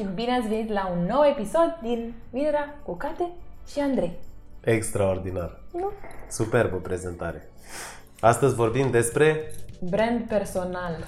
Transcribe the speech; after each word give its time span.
și 0.00 0.06
bine 0.14 0.36
ați 0.38 0.48
venit 0.48 0.72
la 0.72 0.92
un 0.98 1.04
nou 1.04 1.24
episod 1.24 1.78
din 1.82 2.14
Vinerea 2.30 2.80
cu 2.84 2.96
Cate 2.96 3.30
și 3.66 3.78
Andrei. 3.78 4.18
Extraordinar. 4.60 5.60
Nu? 5.72 5.90
Superbă 6.28 6.76
prezentare. 6.76 7.48
Astăzi 8.20 8.54
vorbim 8.54 8.90
despre... 8.90 9.52
Brand 9.80 10.28
personal. 10.28 11.04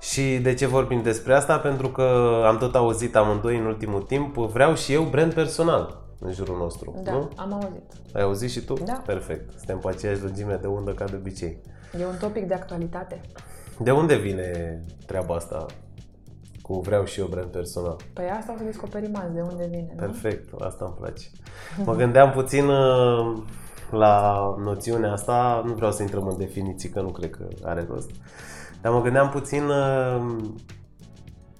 Și 0.00 0.38
de 0.38 0.54
ce 0.54 0.66
vorbim 0.66 1.02
despre 1.02 1.34
asta? 1.34 1.58
Pentru 1.58 1.88
că 1.88 2.02
am 2.46 2.58
tot 2.58 2.74
auzit 2.74 3.16
amândoi 3.16 3.58
în 3.58 3.64
ultimul 3.64 4.02
timp, 4.02 4.36
vreau 4.36 4.74
și 4.74 4.92
eu 4.92 5.02
brand 5.02 5.34
personal 5.34 6.00
în 6.20 6.32
jurul 6.32 6.56
nostru. 6.56 7.00
Da, 7.02 7.12
Nu? 7.12 7.30
am 7.36 7.52
auzit. 7.52 7.92
Ai 8.12 8.22
auzit 8.22 8.50
și 8.50 8.60
tu? 8.60 8.74
Da. 8.74 9.02
Perfect. 9.06 9.50
Suntem 9.56 9.78
pe 9.78 9.88
aceeași 9.88 10.22
lungime 10.22 10.58
de 10.60 10.66
undă 10.66 10.92
ca 10.92 11.04
de 11.04 11.16
obicei. 11.16 11.58
E 12.00 12.04
un 12.04 12.16
topic 12.20 12.46
de 12.46 12.54
actualitate. 12.54 13.20
De 13.78 13.90
unde 13.90 14.16
vine 14.16 14.80
treaba 15.06 15.34
asta 15.34 15.66
cu 16.62 16.80
vreau 16.80 17.04
și 17.04 17.20
eu 17.20 17.26
brand 17.26 17.46
personal? 17.50 17.96
Păi 18.12 18.24
asta 18.38 18.52
o 18.52 18.56
să 18.58 18.64
descoperim 18.64 19.16
azi, 19.16 19.34
de 19.34 19.40
unde 19.40 19.66
vine, 19.70 19.92
nu? 19.94 20.00
Perfect, 20.00 20.52
asta 20.60 20.84
îmi 20.84 20.94
place. 20.98 21.24
Mă 21.84 21.94
gândeam 21.94 22.30
puțin 22.30 22.68
uh, 22.68 23.36
la 23.90 24.40
noțiunea 24.58 25.12
asta, 25.12 25.62
nu 25.66 25.72
vreau 25.74 25.92
să 25.92 26.02
intrăm 26.02 26.26
în 26.26 26.36
definiții, 26.38 26.88
că 26.88 27.00
nu 27.00 27.08
cred 27.08 27.30
că 27.30 27.48
are 27.62 27.86
rost, 27.90 28.10
dar 28.80 28.92
mă 28.92 29.02
gândeam 29.02 29.28
puțin 29.30 29.62
uh, 29.64 30.36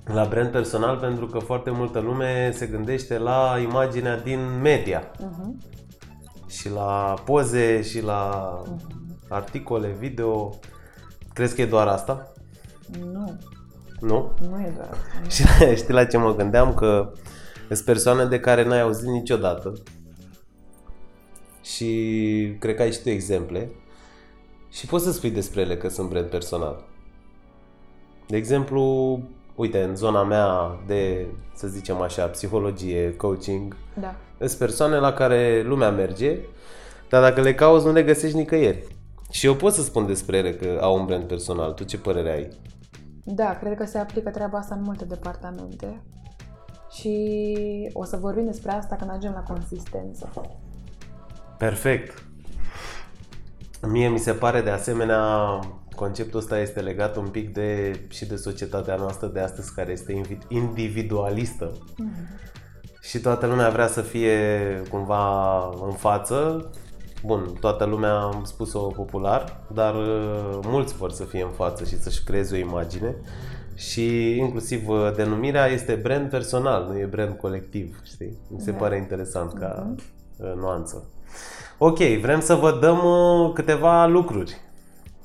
la 0.05 0.25
brand 0.25 0.51
personal 0.51 0.97
pentru 0.97 1.27
că 1.27 1.39
foarte 1.39 1.71
multă 1.71 1.99
lume 1.99 2.51
se 2.55 2.67
gândește 2.67 3.19
la 3.19 3.59
imaginea 3.63 4.19
din 4.21 4.41
media 4.63 5.03
Mhm. 5.21 5.59
și 6.49 6.71
la 6.71 7.15
poze 7.25 7.83
și 7.83 8.03
la 8.03 8.53
articole, 9.29 9.89
video. 9.99 10.51
Crezi 11.33 11.55
că 11.55 11.61
e 11.61 11.67
doar 11.67 11.87
asta? 11.87 12.33
Nu, 13.13 13.39
Nu? 14.01 14.33
nu 14.51 14.61
e 14.61 14.73
doar 14.77 14.89
asta. 14.91 15.29
Și 15.29 15.77
știi 15.81 15.95
la 15.95 16.05
ce 16.05 16.17
mă 16.17 16.35
gândeam? 16.35 16.75
Că 16.75 17.13
sunt 17.69 17.85
persoane 17.85 18.25
de 18.25 18.41
care 18.41 18.65
n-ai 18.65 18.81
auzit 18.81 19.07
niciodată 19.09 19.73
și 21.63 22.57
cred 22.59 22.75
că 22.75 22.83
ai 22.83 22.93
și 22.93 23.03
tu 23.03 23.09
exemple 23.09 23.71
și 24.71 24.87
poți 24.87 25.05
să 25.05 25.13
spui 25.13 25.31
despre 25.31 25.61
ele 25.61 25.77
că 25.77 25.89
sunt 25.89 26.09
brand 26.09 26.27
personal. 26.27 26.85
De 28.27 28.37
exemplu, 28.37 28.83
uite, 29.55 29.83
în 29.83 29.97
zona 29.97 30.23
mea 30.23 30.79
de, 30.87 31.27
să 31.55 31.67
zicem 31.67 32.01
așa, 32.01 32.27
psihologie, 32.27 33.17
coaching, 33.17 33.77
Da. 34.01 34.15
sunt 34.39 34.59
persoane 34.59 34.97
la 34.97 35.13
care 35.13 35.63
lumea 35.63 35.91
merge, 35.91 36.39
dar 37.09 37.23
dacă 37.23 37.41
le 37.41 37.55
cauți 37.55 37.87
nu 37.87 37.93
le 37.93 38.03
găsești 38.03 38.37
nicăieri. 38.37 38.83
Și 39.31 39.47
eu 39.47 39.55
pot 39.55 39.73
să 39.73 39.83
spun 39.83 40.07
despre 40.07 40.37
ele 40.37 40.55
că 40.55 40.79
au 40.81 40.99
un 40.99 41.05
brand 41.07 41.25
personal. 41.25 41.73
Tu 41.73 41.85
ce 41.85 41.99
părere 41.99 42.31
ai? 42.33 42.49
Da, 43.35 43.59
cred 43.59 43.77
că 43.77 43.85
se 43.85 43.99
aplică 43.99 44.31
treaba 44.31 44.59
asta 44.59 44.75
în 44.75 44.83
multe 44.83 45.05
departamente. 45.05 46.03
Și 46.91 47.91
o 47.93 48.05
să 48.05 48.17
vorbim 48.17 48.45
despre 48.45 48.71
asta 48.71 48.97
când 48.97 49.11
ajungem 49.11 49.33
la 49.33 49.53
consistență. 49.55 50.31
Perfect. 51.59 52.25
Mie 53.89 54.09
mi 54.09 54.19
se 54.19 54.33
pare 54.33 54.61
de 54.61 54.71
asemenea 54.71 55.59
conceptul 55.97 56.39
ăsta 56.39 56.59
este 56.59 56.81
legat 56.81 57.17
un 57.17 57.29
pic 57.29 57.53
de 57.53 58.01
și 58.09 58.27
de 58.27 58.37
societatea 58.37 58.95
noastră 58.95 59.27
de 59.27 59.41
astăzi 59.41 59.75
care 59.75 59.93
este 59.93 60.13
invi- 60.13 60.47
individualistă 60.49 61.73
și 63.01 63.21
toată 63.21 63.47
lumea 63.47 63.71
vrea 63.71 63.87
să 63.87 64.01
fie 64.01 64.39
cumva 64.91 65.65
în 65.69 65.93
față. 65.93 66.71
Bun, 67.25 67.57
toată 67.61 67.85
lumea 67.85 68.19
am 68.21 68.43
spus-o 68.45 68.79
popular, 68.81 69.61
dar 69.73 69.95
uh, 69.95 70.59
mulți 70.63 70.97
vor 70.97 71.11
să 71.11 71.25
fie 71.25 71.43
în 71.43 71.51
față 71.51 71.85
și 71.85 71.99
să-și 72.01 72.23
creeze 72.25 72.55
o 72.55 72.59
imagine 72.59 73.17
și 73.75 74.37
inclusiv 74.37 74.89
uh, 74.89 75.13
denumirea 75.17 75.67
este 75.67 75.95
brand 75.95 76.31
personal, 76.31 76.87
nu 76.89 76.99
e 76.99 77.05
brand 77.05 77.37
colectiv, 77.37 78.01
știi? 78.05 78.39
Mi 78.49 78.61
se 78.61 78.71
Da. 78.71 78.77
pare 78.77 78.97
interesant 78.97 79.53
ca 79.53 79.95
uh, 80.37 80.53
nuanță. 80.57 81.05
Ok, 81.79 81.99
vrem 81.99 82.41
să 82.41 82.55
vă 82.55 82.79
dăm 82.81 82.99
uh, 83.05 83.53
câteva 83.55 84.07
lucruri. 84.07 84.57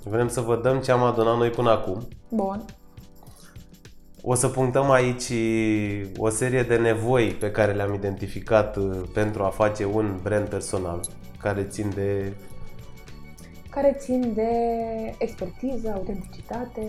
Vrem 0.04 0.28
să 0.28 0.42
vă 0.42 0.60
dăm 0.64 0.80
ce 0.80 0.92
am 0.92 1.04
adunat 1.04 1.38
noi 1.38 1.50
până 1.50 1.70
acum. 1.70 2.08
Bun. 2.30 2.66
O 4.22 4.34
să 4.34 4.48
punctăm 4.48 4.92
aici 4.92 5.32
o 6.18 6.30
serie 6.30 6.64
de 6.64 6.76
nevoi 6.76 7.28
pe 7.40 7.52
care 7.52 7.72
le-am 7.74 7.94
identificat 7.94 8.76
uh, 8.78 8.84
pentru 9.14 9.44
a 9.44 9.48
face 9.50 9.86
un 9.86 10.20
brand 10.24 10.48
personal, 10.48 11.00
care 11.46 11.64
țin 11.64 11.92
de... 11.96 12.34
Care 13.70 13.96
țin 14.00 14.32
de 14.34 14.50
expertiză, 15.18 15.92
autenticitate, 15.96 16.82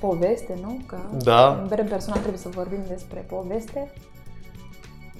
poveste, 0.00 0.58
nu? 0.62 0.78
Că 0.86 0.96
Da. 1.22 1.48
în 1.60 1.66
brand 1.66 1.88
personal 1.88 2.18
trebuie 2.18 2.40
să 2.40 2.48
vorbim 2.48 2.78
despre 2.88 3.20
poveste, 3.28 3.92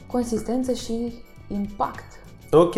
consistență 0.07 0.73
și 0.73 1.13
impact. 1.49 2.05
Ok, 2.53 2.75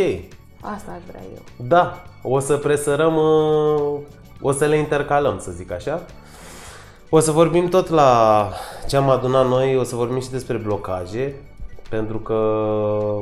Asta 0.60 0.90
aș 0.92 1.02
vrea 1.08 1.22
eu. 1.34 1.66
da, 1.66 2.02
o 2.22 2.38
să 2.38 2.56
presărăm, 2.56 3.16
uh, 3.16 3.98
o 4.40 4.52
să 4.52 4.64
le 4.66 4.76
intercalăm, 4.76 5.38
să 5.38 5.50
zic 5.50 5.70
așa. 5.72 6.02
O 7.10 7.18
să 7.20 7.30
vorbim 7.30 7.68
tot 7.68 7.88
la 7.88 8.48
ce 8.88 8.96
am 8.96 9.08
adunat 9.10 9.48
noi, 9.48 9.76
o 9.76 9.82
să 9.82 9.96
vorbim 9.96 10.20
și 10.20 10.30
despre 10.30 10.56
blocaje, 10.56 11.34
pentru 11.90 12.18
că 12.18 12.34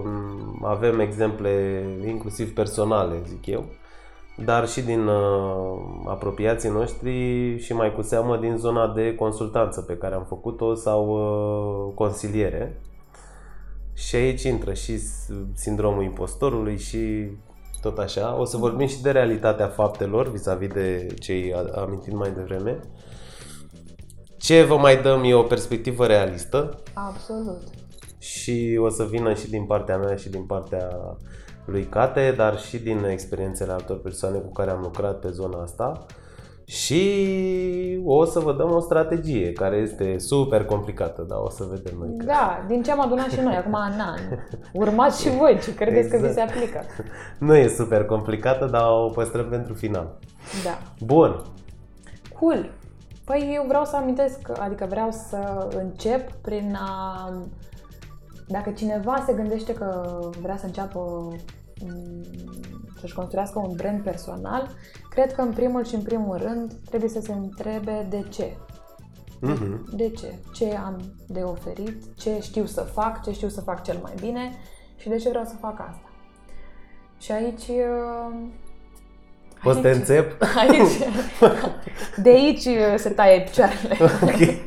mm, 0.04 0.62
avem 0.64 1.00
exemple 1.00 1.82
inclusiv 2.06 2.54
personale, 2.54 3.22
zic 3.26 3.46
eu, 3.46 3.64
dar 4.44 4.68
și 4.68 4.80
din 4.82 5.06
uh, 5.06 5.78
apropiații 6.06 6.68
noștri 6.70 7.12
și 7.58 7.72
mai 7.72 7.94
cu 7.94 8.02
seamă 8.02 8.36
din 8.36 8.56
zona 8.56 8.92
de 8.94 9.14
consultanță 9.14 9.80
pe 9.80 9.96
care 9.96 10.14
am 10.14 10.24
făcut-o 10.28 10.74
sau 10.74 11.08
uh, 11.08 11.94
consiliere. 11.94 12.80
Și 13.94 14.16
aici 14.16 14.42
intră 14.42 14.72
și 14.72 14.98
s- 14.98 15.30
sindromul 15.54 16.02
impostorului 16.02 16.78
și 16.78 17.26
tot 17.80 17.98
așa. 17.98 18.36
O 18.38 18.44
să 18.44 18.56
vorbim 18.56 18.86
și 18.86 19.02
de 19.02 19.10
realitatea 19.10 19.66
faptelor 19.66 20.30
vis-a-vis 20.30 20.68
de 20.72 21.06
ce 21.20 21.32
ai 21.32 21.54
amintit 21.74 22.12
mai 22.12 22.30
devreme. 22.30 22.80
Ce 24.38 24.62
vă 24.64 24.76
mai 24.76 25.02
dăm 25.02 25.22
e 25.24 25.34
o 25.34 25.42
perspectivă 25.42 26.06
realistă 26.06 26.78
Absolut. 26.94 27.60
Și 28.18 28.78
o 28.80 28.88
să 28.88 29.04
vină 29.04 29.34
și 29.34 29.50
din 29.50 29.64
partea 29.64 29.96
mea 29.96 30.16
și 30.16 30.28
din 30.28 30.42
partea 30.44 30.88
lui 31.64 31.84
Cate, 31.84 32.34
dar 32.36 32.58
și 32.58 32.78
din 32.78 33.04
experiențele 33.04 33.72
altor 33.72 34.00
persoane 34.00 34.38
cu 34.38 34.52
care 34.52 34.70
am 34.70 34.80
lucrat 34.82 35.18
pe 35.18 35.28
zona 35.30 35.62
asta. 35.62 36.06
Și 36.64 38.00
o 38.04 38.24
să 38.24 38.38
vă 38.40 38.52
dăm 38.52 38.70
o 38.74 38.80
strategie 38.80 39.52
care 39.52 39.76
este 39.76 40.18
super 40.18 40.64
complicată, 40.64 41.22
dar 41.28 41.38
o 41.42 41.50
să 41.50 41.64
vedem 41.70 41.94
noi. 41.98 42.16
că- 42.18 42.24
Da, 42.24 42.64
din 42.68 42.82
ce 42.82 42.90
am 42.90 43.00
adunat 43.00 43.30
și 43.30 43.40
noi 43.40 43.54
acum 43.54 43.72
în 43.72 44.00
an. 44.00 44.18
Urmați 44.72 45.22
și 45.22 45.30
voi 45.36 45.58
ce 45.62 45.74
credeți 45.74 46.08
că 46.08 46.16
vi 46.16 46.22
se 46.22 46.28
Exact. 46.28 46.50
aplică. 46.50 46.80
Nu 47.38 47.54
e 47.56 47.68
super 47.68 48.04
complicată, 48.04 48.64
dar 48.66 48.82
o 48.90 49.08
păstrăm 49.08 49.48
pentru 49.48 49.74
final. 49.74 50.18
Da. 50.64 50.78
Bun. 51.04 51.42
Cool. 52.40 52.70
Păi 53.24 53.50
eu 53.54 53.64
vreau 53.68 53.84
să 53.84 53.96
amintesc, 53.96 54.38
adică 54.60 54.86
vreau 54.88 55.10
să 55.10 55.68
încep 55.76 56.32
prin 56.32 56.76
a... 56.80 57.32
Dacă 58.48 58.70
cineva 58.70 59.22
se 59.26 59.32
gândește 59.32 59.74
că 59.74 60.18
vrea 60.40 60.56
să 60.56 60.66
înceapă 60.66 61.28
mm, 61.84 62.24
să-și 63.00 63.14
construiască 63.14 63.58
un 63.58 63.72
brand 63.76 64.02
personal, 64.02 64.70
cred 65.10 65.34
că 65.34 65.40
în 65.40 65.52
primul 65.52 65.84
și 65.84 65.94
în 65.94 66.02
primul 66.02 66.36
rând 66.36 66.72
trebuie 66.88 67.10
să 67.10 67.20
se 67.20 67.32
întrebe 67.32 68.06
de 68.10 68.24
ce. 68.30 68.56
Mhm. 69.40 69.96
De 69.96 70.10
ce? 70.10 70.34
Ce 70.52 70.76
am 70.76 71.00
de 71.26 71.40
oferit? 71.40 72.16
Ce 72.16 72.38
știu 72.40 72.66
să 72.66 72.80
fac? 72.80 73.22
Ce 73.22 73.32
știu 73.32 73.48
să 73.48 73.60
fac 73.60 73.82
cel 73.82 73.98
mai 74.02 74.12
bine? 74.20 74.50
Și 74.96 75.08
de 75.08 75.16
ce 75.16 75.28
vreau 75.28 75.44
să 75.44 75.54
fac 75.60 75.80
asta? 75.80 76.10
Și 77.18 77.32
aici... 77.32 77.68
uh, 77.68 78.36
Poți 79.62 79.76
să 79.76 79.82
te 79.82 79.90
înțep? 79.90 80.42
Aici, 80.68 80.98
de 82.22 82.28
aici 82.28 82.64
uh, 82.64 82.94
se 82.96 83.08
taie 83.08 83.40
picioarele. 83.40 83.96
Ok. 84.22 84.66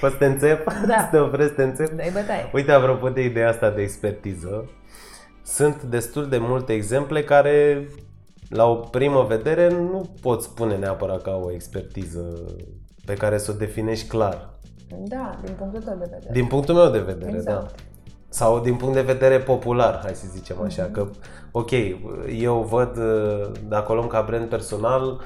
Poți 0.00 0.12
să 0.12 0.18
te 0.18 0.26
înțep? 0.26 0.64
Da. 0.86 0.98
Să 1.04 1.08
te 1.10 1.18
opresc 1.18 1.48
să 1.48 1.54
te 1.54 1.62
înțep? 1.62 1.90
Dai 1.96 2.10
bătaie. 2.12 2.50
Uite, 2.52 2.72
apropo 2.72 3.08
de 3.08 3.24
ideea 3.24 3.48
asta 3.48 3.70
de 3.70 3.82
expertiză, 3.82 4.70
sunt 5.42 5.82
destul 5.82 6.28
de 6.28 6.38
multe 6.38 6.72
exemple 6.72 7.24
care, 7.24 7.88
la 8.48 8.66
o 8.66 8.74
primă 8.74 9.24
vedere, 9.28 9.68
nu 9.68 10.10
pot 10.20 10.42
spune 10.42 10.76
neapărat 10.76 11.22
ca 11.22 11.40
o 11.42 11.52
expertiză 11.52 12.24
pe 13.04 13.14
care 13.14 13.38
să 13.38 13.50
o 13.50 13.54
definești 13.54 14.08
clar. 14.08 14.48
Da, 14.98 15.38
din 15.44 15.54
punctul 15.58 15.82
tău 15.82 15.94
de 15.98 16.06
vedere. 16.10 16.32
Din 16.32 16.46
punctul 16.46 16.74
meu 16.74 16.90
de 16.90 16.98
vedere, 16.98 17.36
Exact. 17.36 17.62
da. 17.62 17.70
Sau 18.28 18.60
din 18.60 18.74
punct 18.76 18.94
de 18.94 19.00
vedere 19.00 19.38
popular, 19.38 20.00
hai 20.02 20.14
să 20.14 20.26
zicem 20.32 20.56
așa, 20.62 20.88
că, 20.92 21.06
ok, 21.50 21.70
eu 22.38 22.66
văd, 22.70 22.96
uh, 22.96 23.50
dacă 23.68 23.92
o 23.92 23.94
luăm 23.94 24.06
ca 24.06 24.22
brand 24.22 24.48
personal, 24.48 25.20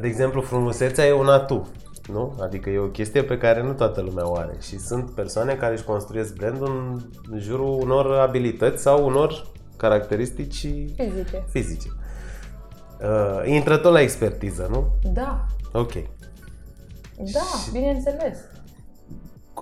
de 0.00 0.06
exemplu, 0.06 0.40
frumusețea 0.40 1.06
e 1.06 1.12
un 1.12 1.28
atu, 1.28 1.70
nu? 2.08 2.34
Adică 2.40 2.70
e 2.70 2.78
o 2.78 2.86
chestie 2.86 3.22
pe 3.22 3.38
care 3.38 3.62
nu 3.62 3.72
toată 3.72 4.00
lumea 4.00 4.30
o 4.30 4.34
are 4.36 4.56
și 4.60 4.78
sunt 4.78 5.10
persoane 5.10 5.54
care 5.54 5.74
își 5.74 5.84
construiesc 5.84 6.34
brandul 6.36 7.00
în 7.30 7.38
jurul 7.38 7.80
unor 7.82 8.18
abilități 8.18 8.82
sau 8.82 9.06
unor 9.06 9.46
caracteristici 9.76 10.66
Fizice. 10.96 11.44
fizice. 11.48 11.88
Uh, 13.00 13.42
intră 13.46 13.76
tot 13.76 13.92
la 13.92 14.00
expertiză, 14.00 14.66
nu? 14.70 14.84
Da, 15.12 15.46
Ok. 15.72 15.92
da, 17.16 17.44
bineînțeles. 17.72 18.38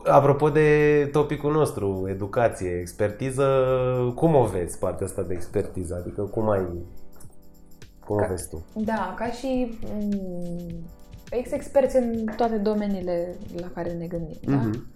Apropo 0.04 0.48
de 0.50 1.08
topicul 1.12 1.52
nostru, 1.52 2.06
educație, 2.08 2.78
expertiză, 2.80 3.46
cum 4.14 4.34
o 4.34 4.44
vezi 4.44 4.78
partea 4.78 5.06
asta 5.06 5.22
de 5.22 5.34
expertiză? 5.34 5.96
Adică 6.00 6.22
cum 6.22 6.50
ai... 6.50 6.66
Cum 8.06 8.16
ca, 8.16 8.24
o 8.24 8.28
vezi 8.28 8.48
tu? 8.48 8.64
Da, 8.74 9.14
ca 9.18 9.26
și 9.30 9.78
mm, 11.32 11.38
ex-experți 11.38 11.96
în 11.96 12.24
toate 12.36 12.56
domeniile 12.56 13.36
la 13.56 13.70
care 13.74 13.92
ne 13.92 14.06
gândim, 14.06 14.36
mm-hmm. 14.36 14.48
da? 14.48 14.56
Mhm. 14.56 14.86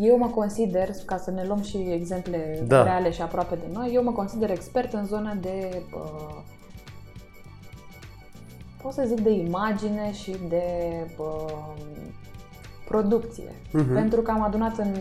Eu 0.00 0.18
mă 0.18 0.26
consider, 0.26 0.90
ca 1.06 1.16
să 1.16 1.30
ne 1.30 1.44
luăm 1.46 1.62
și 1.62 1.76
exemple 1.76 2.64
da. 2.66 2.82
reale 2.82 3.10
și 3.10 3.22
aproape 3.22 3.54
de 3.54 3.66
noi, 3.72 3.90
eu 3.94 4.02
mă 4.02 4.12
consider 4.12 4.50
expert 4.50 4.92
în 4.92 5.06
zona 5.06 5.34
de, 5.34 5.82
uh, 5.94 6.42
pot 8.82 8.92
să 8.92 9.04
zic, 9.06 9.20
de 9.20 9.30
imagine 9.30 10.12
și 10.12 10.36
de 10.48 10.64
uh, 11.18 11.74
producție. 12.88 13.50
Uh-huh. 13.50 13.94
Pentru 13.94 14.20
că 14.20 14.30
am 14.30 14.42
adunat 14.42 14.78
în 14.78 14.94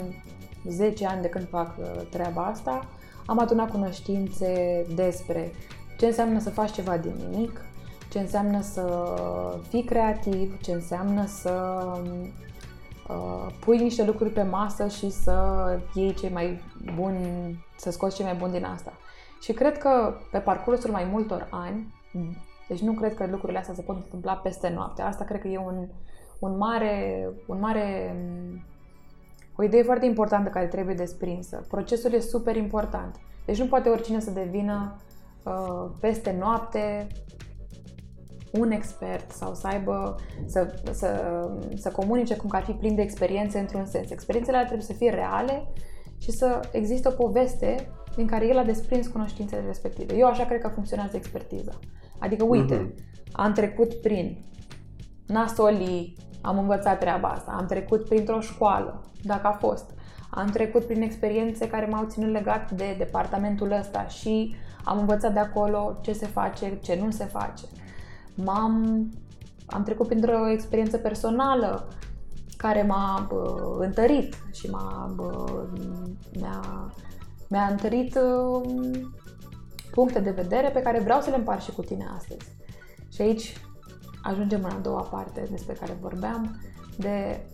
10 0.70 1.06
ani 1.06 1.22
de 1.22 1.28
când 1.28 1.48
fac 1.48 1.78
uh, 1.78 1.86
treaba 2.10 2.46
asta, 2.46 2.88
am 3.26 3.40
adunat 3.40 3.72
cunoștințe 3.72 4.86
despre 4.96 5.52
ce 5.98 6.06
înseamnă 6.06 6.40
să 6.40 6.50
faci 6.50 6.72
ceva 6.72 6.98
din 6.98 7.14
nimic, 7.30 7.66
ce 8.16 8.22
înseamnă 8.22 8.62
să 8.62 9.14
fii 9.68 9.84
creativ, 9.84 10.62
ce 10.62 10.72
înseamnă 10.72 11.26
să 11.26 11.84
uh, 13.10 13.54
pui 13.60 13.78
niște 13.78 14.06
lucruri 14.06 14.30
pe 14.30 14.44
masă 14.44 14.88
și 14.88 15.10
să 15.10 15.34
iei 15.94 16.14
cei 16.14 16.30
mai 16.30 16.62
buni, 16.96 17.66
să 17.76 17.92
scoți 17.92 18.16
cei 18.16 18.26
mai 18.26 18.36
buni 18.36 18.52
din 18.52 18.64
asta. 18.64 18.94
Și 19.42 19.54
cred 19.54 19.78
că 19.78 20.14
pe 20.32 20.40
parcursul 20.40 20.92
mai 20.92 21.04
multor 21.12 21.48
ani, 21.52 21.94
deci 22.68 22.80
nu 22.80 22.94
cred 22.94 23.14
că 23.14 23.26
lucrurile 23.26 23.60
astea 23.60 23.74
se 23.74 23.82
pot 23.82 23.96
întâmpla 23.96 24.34
peste 24.34 24.70
noapte. 24.70 25.02
Asta 25.02 25.24
cred 25.24 25.42
că 25.42 25.48
e 25.48 25.58
un, 25.58 25.88
un 26.40 26.58
mare, 26.58 27.30
un 27.48 27.60
mare, 27.60 28.16
o 29.56 29.64
idee 29.64 29.84
foarte 29.84 30.06
importantă 30.06 30.50
care 30.50 30.66
trebuie 30.66 30.96
desprinsă. 30.96 31.66
Procesul 31.70 32.14
e 32.14 32.20
super 32.20 32.56
important. 32.56 33.16
Deci 33.46 33.60
nu 33.60 33.68
poate 33.68 33.90
oricine 33.90 34.20
să 34.20 34.32
devină 34.32 34.96
uh, 35.44 35.90
peste 36.00 36.36
noapte 36.40 37.08
un 38.60 38.72
expert 38.72 39.32
sau 39.32 39.54
să 39.54 39.68
aibă, 39.68 40.16
să, 40.46 40.74
să, 40.92 41.10
să 41.76 41.90
comunice 41.90 42.36
cum 42.36 42.50
că 42.50 42.56
ar 42.56 42.64
fi 42.64 42.72
plin 42.72 42.96
de 42.96 43.02
experiențe 43.02 43.60
într-un 43.60 43.86
sens. 43.86 44.10
Experiențele 44.10 44.56
alea 44.56 44.68
trebuie 44.70 44.88
să 44.88 44.94
fie 44.94 45.10
reale 45.10 45.68
și 46.18 46.32
să 46.32 46.60
existe 46.72 47.08
o 47.08 47.12
poveste 47.12 47.90
din 48.16 48.28
care 48.28 48.48
el 48.48 48.58
a 48.58 48.64
desprins 48.64 49.08
cunoștințele 49.08 49.66
respective. 49.66 50.16
Eu 50.16 50.28
așa 50.28 50.46
cred 50.46 50.62
că 50.62 50.68
funcționează 50.68 51.16
expertiza. 51.16 51.80
Adică, 52.20 52.44
uite, 52.44 52.78
mm-hmm. 52.78 53.32
am 53.32 53.54
trecut 53.54 53.94
prin 53.94 54.38
nasolii, 55.28 56.18
am 56.42 56.58
învățat 56.58 57.00
treaba 57.00 57.28
asta, 57.28 57.56
am 57.58 57.66
trecut 57.66 58.06
printr-o 58.06 58.40
școală, 58.40 59.02
dacă 59.24 59.48
a 59.48 59.52
fost, 59.52 59.94
am 60.30 60.50
trecut 60.50 60.86
prin 60.86 61.02
experiențe 61.02 61.68
care 61.68 61.86
m-au 61.86 62.06
ținut 62.08 62.32
legat 62.32 62.72
de 62.72 62.96
departamentul 62.98 63.72
ăsta 63.72 64.08
și 64.08 64.56
am 64.84 65.00
învățat 65.00 65.34
de 65.34 65.40
acolo 65.40 65.98
ce 66.02 66.14
se 66.14 66.26
face, 66.26 66.80
ce 66.82 67.00
nu 67.04 67.12
se 67.12 67.26
face. 67.26 67.64
M-am, 68.36 69.06
am 69.66 69.84
trecut 69.84 70.08
printr-o 70.08 70.50
experiență 70.50 70.98
personală 70.98 71.88
care 72.58 72.82
m-a 72.82 73.26
bă, 73.30 73.76
întărit 73.80 74.36
și 74.52 74.70
m-a, 74.70 75.12
bă, 75.16 75.64
mi-a, 76.40 76.94
mi-a 77.50 77.68
întărit 77.68 78.16
bă, 78.16 78.62
puncte 79.92 80.20
de 80.20 80.32
vedere 80.32 80.70
pe 80.70 80.82
care 80.82 81.00
vreau 81.00 81.22
să 81.22 81.30
le 81.30 81.36
împart 81.36 81.62
și 81.62 81.72
cu 81.72 81.82
tine 81.82 82.06
astăzi. 82.18 82.56
Și 83.12 83.22
aici 83.22 83.54
ajungem 84.22 84.64
în 84.64 84.72
a 84.72 84.80
doua 84.80 85.02
parte 85.02 85.48
despre 85.52 85.74
care 85.74 85.98
vorbeam, 86.02 86.62
de, 86.98 87.46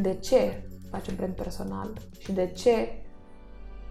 de 0.00 0.14
ce 0.14 0.68
faci 0.90 1.08
un 1.08 1.14
brand 1.16 1.34
personal 1.34 1.92
și 2.18 2.32
de 2.32 2.46
ce 2.46 3.01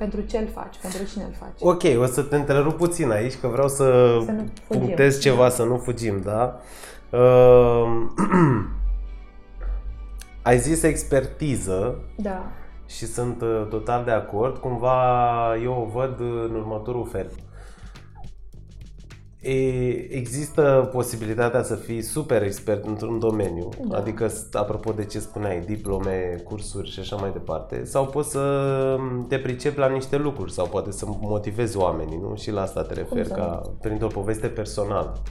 pentru 0.02 0.22
ce 0.22 0.38
îl 0.38 0.48
faci, 0.48 0.76
pentru 0.82 1.04
cine 1.04 1.24
îl 1.24 1.36
faci. 1.40 1.60
Ok, 1.60 2.02
o 2.02 2.06
să 2.06 2.22
te 2.22 2.36
întrerup 2.36 2.78
puțin 2.78 3.12
aici, 3.12 3.40
că 3.40 3.48
vreau 3.48 3.68
să, 3.68 4.20
să 4.26 4.44
punctez 4.68 5.20
ceva, 5.20 5.50
să 5.50 5.64
nu 5.64 5.78
fugim, 5.78 6.22
da? 6.24 6.60
Uh, 7.10 7.86
ai 10.50 10.58
zis 10.58 10.84
expertiză. 10.84 11.96
Da. 12.16 12.46
Și 12.88 13.06
sunt 13.06 13.42
uh, 13.42 13.68
total 13.70 14.04
de 14.04 14.12
acord. 14.12 14.58
Cumva 14.58 14.98
eu 15.64 15.72
o 15.72 16.00
văd 16.00 16.20
în 16.20 16.56
următorul 16.56 17.08
fel. 17.12 17.32
Există 20.10 20.90
posibilitatea 20.92 21.64
să 21.64 21.76
fii 21.76 22.02
super 22.02 22.44
expert 22.44 22.86
într-un 22.86 23.20
domeniu, 23.20 23.70
da. 23.88 23.98
adică 23.98 24.32
apropo 24.54 24.92
de 24.92 25.06
ce 25.06 25.20
spuneai, 25.20 25.60
diplome, 25.60 26.42
cursuri 26.44 26.92
și 26.92 27.00
așa 27.00 27.16
mai 27.16 27.32
departe, 27.32 27.86
sau 27.86 28.06
poți 28.06 28.30
să 28.30 28.98
te 29.28 29.38
pricepi 29.38 29.80
la 29.80 29.88
niște 29.88 30.18
lucruri 30.18 30.52
sau 30.52 30.68
poate 30.68 30.92
să 30.92 31.06
motivezi 31.20 31.78
oamenii, 31.78 32.18
nu? 32.18 32.36
Și 32.36 32.52
la 32.52 32.62
asta 32.62 32.82
te 32.82 32.94
referi, 32.94 33.30
ca 33.30 33.62
printr-o 33.82 34.08
poveste 34.08 34.48
personală. 34.48 35.22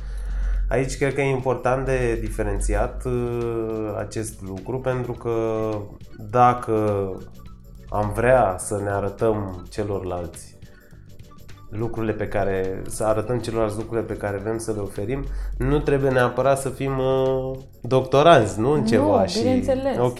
Aici 0.68 0.96
cred 0.96 1.14
că 1.14 1.20
e 1.20 1.30
important 1.30 1.84
de 1.84 2.18
diferențiat 2.20 3.04
uh, 3.04 3.94
acest 3.98 4.42
lucru 4.42 4.78
pentru 4.78 5.12
că 5.12 5.34
dacă 6.30 6.74
am 7.88 8.12
vrea 8.14 8.56
să 8.58 8.80
ne 8.82 8.90
arătăm 8.90 9.66
celorlalți 9.68 10.58
lucrurile 11.70 12.12
pe 12.12 12.28
care, 12.28 12.82
să 12.86 13.04
arătăm 13.04 13.38
celorlalți 13.38 13.76
lucrurile 13.76 14.06
pe 14.06 14.16
care 14.16 14.36
vrem 14.36 14.58
să 14.58 14.72
le 14.72 14.80
oferim, 14.80 15.24
nu 15.58 15.78
trebuie 15.78 16.10
neapărat 16.10 16.58
să 16.60 16.68
fim 16.68 16.98
uh, 16.98 17.58
doctoranți, 17.80 18.60
nu 18.60 18.70
în 18.70 18.84
ceva. 18.84 19.20
Nu, 19.20 19.26
și... 19.26 19.38
bineînțeles. 19.38 19.96
Ok. 19.98 20.18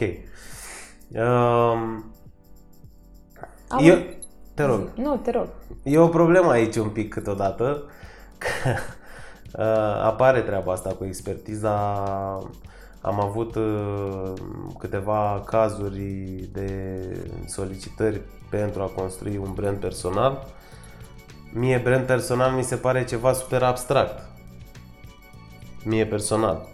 Um, 1.09 2.13
eu, 3.81 3.97
te 4.55 4.63
rog. 4.63 4.89
Nu, 4.95 5.17
te 5.17 5.31
rog. 5.31 5.49
E 5.83 5.99
o 5.99 6.09
problemă 6.09 6.51
aici 6.51 6.77
un 6.77 6.89
pic 6.89 7.09
câteodată, 7.09 7.83
că 8.39 8.71
uh, 9.63 10.05
apare 10.05 10.41
treaba 10.41 10.73
asta 10.73 10.91
cu 10.91 11.05
expertiza. 11.05 12.05
Am 13.01 13.21
avut 13.21 13.55
uh, 13.55 14.33
câteva 14.79 15.43
cazuri 15.45 16.49
de 16.53 16.99
solicitări 17.47 18.21
pentru 18.51 18.83
a 18.83 18.93
construi 18.97 19.37
un 19.37 19.53
brand 19.55 19.77
personal 19.77 20.47
Mie 21.53 21.79
brand 21.79 22.07
personal 22.07 22.51
mi 22.51 22.63
se 22.63 22.77
pare 22.77 23.05
ceva 23.05 23.33
super 23.33 23.63
abstract. 23.63 24.29
Mie 25.85 26.07
personal. 26.07 26.69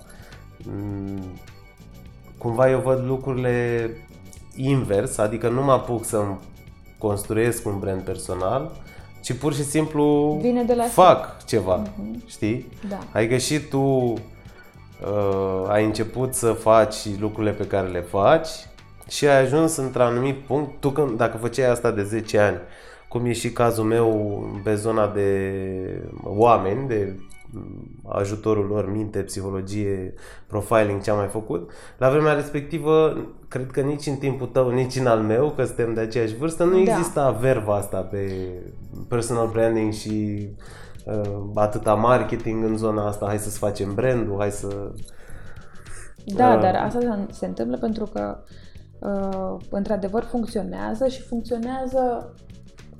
Mm, 0.64 1.38
cumva 2.38 2.70
eu 2.70 2.78
văd 2.78 3.04
lucrurile 3.06 3.90
invers, 4.56 5.18
adică 5.18 5.48
nu 5.48 5.62
mă 5.62 5.72
apuc 5.72 6.04
să 6.04 6.24
construiesc 6.98 7.66
un 7.66 7.78
brand 7.78 8.02
personal, 8.02 8.72
ci 9.20 9.32
pur 9.32 9.54
și 9.54 9.64
simplu 9.64 10.36
Vine 10.40 10.62
de 10.62 10.74
la 10.74 10.84
fac 10.84 11.44
ceva, 11.44 11.82
uh-huh. 11.82 12.26
știi? 12.26 12.68
Da. 12.88 12.98
Adică 13.12 13.36
și 13.36 13.58
tu 13.58 13.78
uh, 13.78 15.68
ai 15.68 15.84
început 15.84 16.34
să 16.34 16.52
faci 16.52 16.96
lucrurile 17.18 17.52
pe 17.52 17.66
care 17.66 17.88
le 17.88 18.00
faci 18.00 18.48
și 19.08 19.26
ai 19.26 19.40
ajuns 19.40 19.76
într-un 19.76 20.04
anumit 20.04 20.36
punct, 20.36 20.80
tu 20.80 20.90
când, 20.90 21.16
dacă 21.16 21.36
făceai 21.36 21.70
asta 21.70 21.90
de 21.90 22.02
10 22.02 22.38
ani, 22.38 22.58
cum 23.16 23.26
e 23.26 23.32
și 23.32 23.52
cazul 23.52 23.84
meu 23.84 24.40
pe 24.64 24.74
zona 24.74 25.08
de 25.08 25.50
oameni, 26.24 26.88
de 26.88 27.16
ajutorul 28.08 28.66
lor, 28.66 28.90
minte, 28.90 29.18
psihologie, 29.18 30.14
profiling, 30.46 31.02
ce 31.02 31.10
am 31.10 31.16
mai 31.16 31.26
făcut. 31.26 31.70
La 31.98 32.10
vremea 32.10 32.32
respectivă, 32.32 33.16
cred 33.48 33.70
că 33.70 33.80
nici 33.80 34.06
în 34.06 34.16
timpul 34.16 34.46
tău, 34.46 34.70
nici 34.70 34.96
în 34.96 35.06
al 35.06 35.20
meu, 35.20 35.52
că 35.56 35.64
suntem 35.64 35.94
de 35.94 36.00
aceeași 36.00 36.36
vârstă, 36.36 36.64
nu 36.64 36.72
da. 36.72 36.78
exista 36.78 37.30
verva 37.30 37.74
asta 37.74 38.00
pe 38.00 38.32
personal 39.08 39.48
branding 39.48 39.92
și 39.92 40.48
uh, 41.04 41.38
atâta 41.54 41.94
marketing 41.94 42.64
în 42.64 42.76
zona 42.76 43.06
asta, 43.06 43.26
hai 43.26 43.38
să-ți 43.38 43.58
facem 43.58 43.94
brandul, 43.94 44.36
hai 44.38 44.50
să... 44.50 44.92
Da, 46.24 46.54
uh, 46.54 46.60
dar 46.60 46.74
asta 46.74 47.26
se 47.30 47.46
întâmplă 47.46 47.76
pentru 47.76 48.04
că 48.04 48.38
uh, 48.98 49.56
într-adevăr 49.70 50.22
funcționează 50.22 51.08
și 51.08 51.22
funcționează 51.22 52.34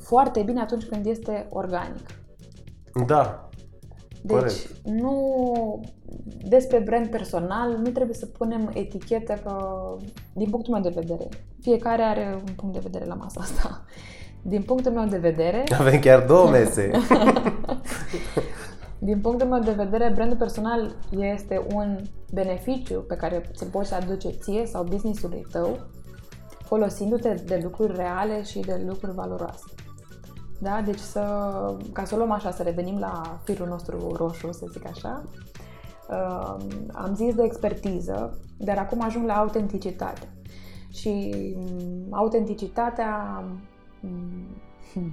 foarte 0.07 0.43
bine 0.43 0.61
atunci 0.61 0.85
când 0.85 1.07
este 1.07 1.47
organic. 1.51 2.07
Da. 3.07 3.49
Deci, 4.23 4.37
corect. 4.37 4.79
nu 4.85 5.15
despre 6.49 6.79
brand 6.79 7.07
personal, 7.07 7.77
nu 7.77 7.91
trebuie 7.91 8.17
să 8.17 8.27
punem 8.27 8.71
etichetă 8.75 9.33
că, 9.45 9.77
din 10.35 10.51
punctul 10.51 10.73
meu 10.73 10.83
de 10.83 11.01
vedere, 11.01 11.29
fiecare 11.61 12.03
are 12.03 12.43
un 12.49 12.55
punct 12.57 12.75
de 12.75 12.81
vedere 12.83 13.05
la 13.05 13.15
masa 13.15 13.41
asta. 13.41 13.85
Din 14.43 14.63
punctul 14.63 14.93
meu 14.93 15.07
de 15.07 15.19
vedere... 15.19 15.65
Avem 15.81 16.01
chiar 16.01 16.25
două 16.27 16.51
mese. 16.57 16.91
din 18.99 19.21
punctul 19.21 19.49
meu 19.49 19.61
de 19.61 19.73
vedere, 19.73 20.13
brandul 20.15 20.37
personal 20.37 20.97
este 21.11 21.67
un 21.75 22.01
beneficiu 22.33 23.01
pe 23.01 23.17
care 23.17 23.51
ți-l 23.55 23.69
poți 23.69 23.95
aduce 23.95 24.29
ție 24.29 24.67
sau 24.67 24.85
business-ului 24.85 25.47
tău 25.53 25.79
folosindu-te 26.67 27.35
de 27.47 27.61
lucruri 27.63 27.97
reale 27.97 28.43
și 28.43 28.61
de 28.61 28.85
lucruri 28.87 29.15
valoroase. 29.15 29.65
Da? 30.59 30.81
Deci 30.85 30.99
să, 30.99 31.21
ca 31.93 32.05
să 32.05 32.15
o 32.15 32.19
luăm 32.19 32.31
așa, 32.31 32.51
să 32.51 32.63
revenim 32.63 32.99
la 32.99 33.39
firul 33.45 33.67
nostru 33.67 34.13
roșu, 34.17 34.53
să 34.53 34.67
zic 34.73 34.87
așa, 34.87 35.23
uh, 36.09 36.57
am 36.93 37.15
zis 37.15 37.35
de 37.35 37.43
expertiză, 37.43 38.39
dar 38.59 38.79
acum 38.79 39.03
ajung 39.03 39.27
la 39.27 39.37
autenticitate. 39.39 40.29
Și 40.93 41.35
mm, 41.57 42.07
autenticitatea 42.11 43.43
mm, 44.01 44.47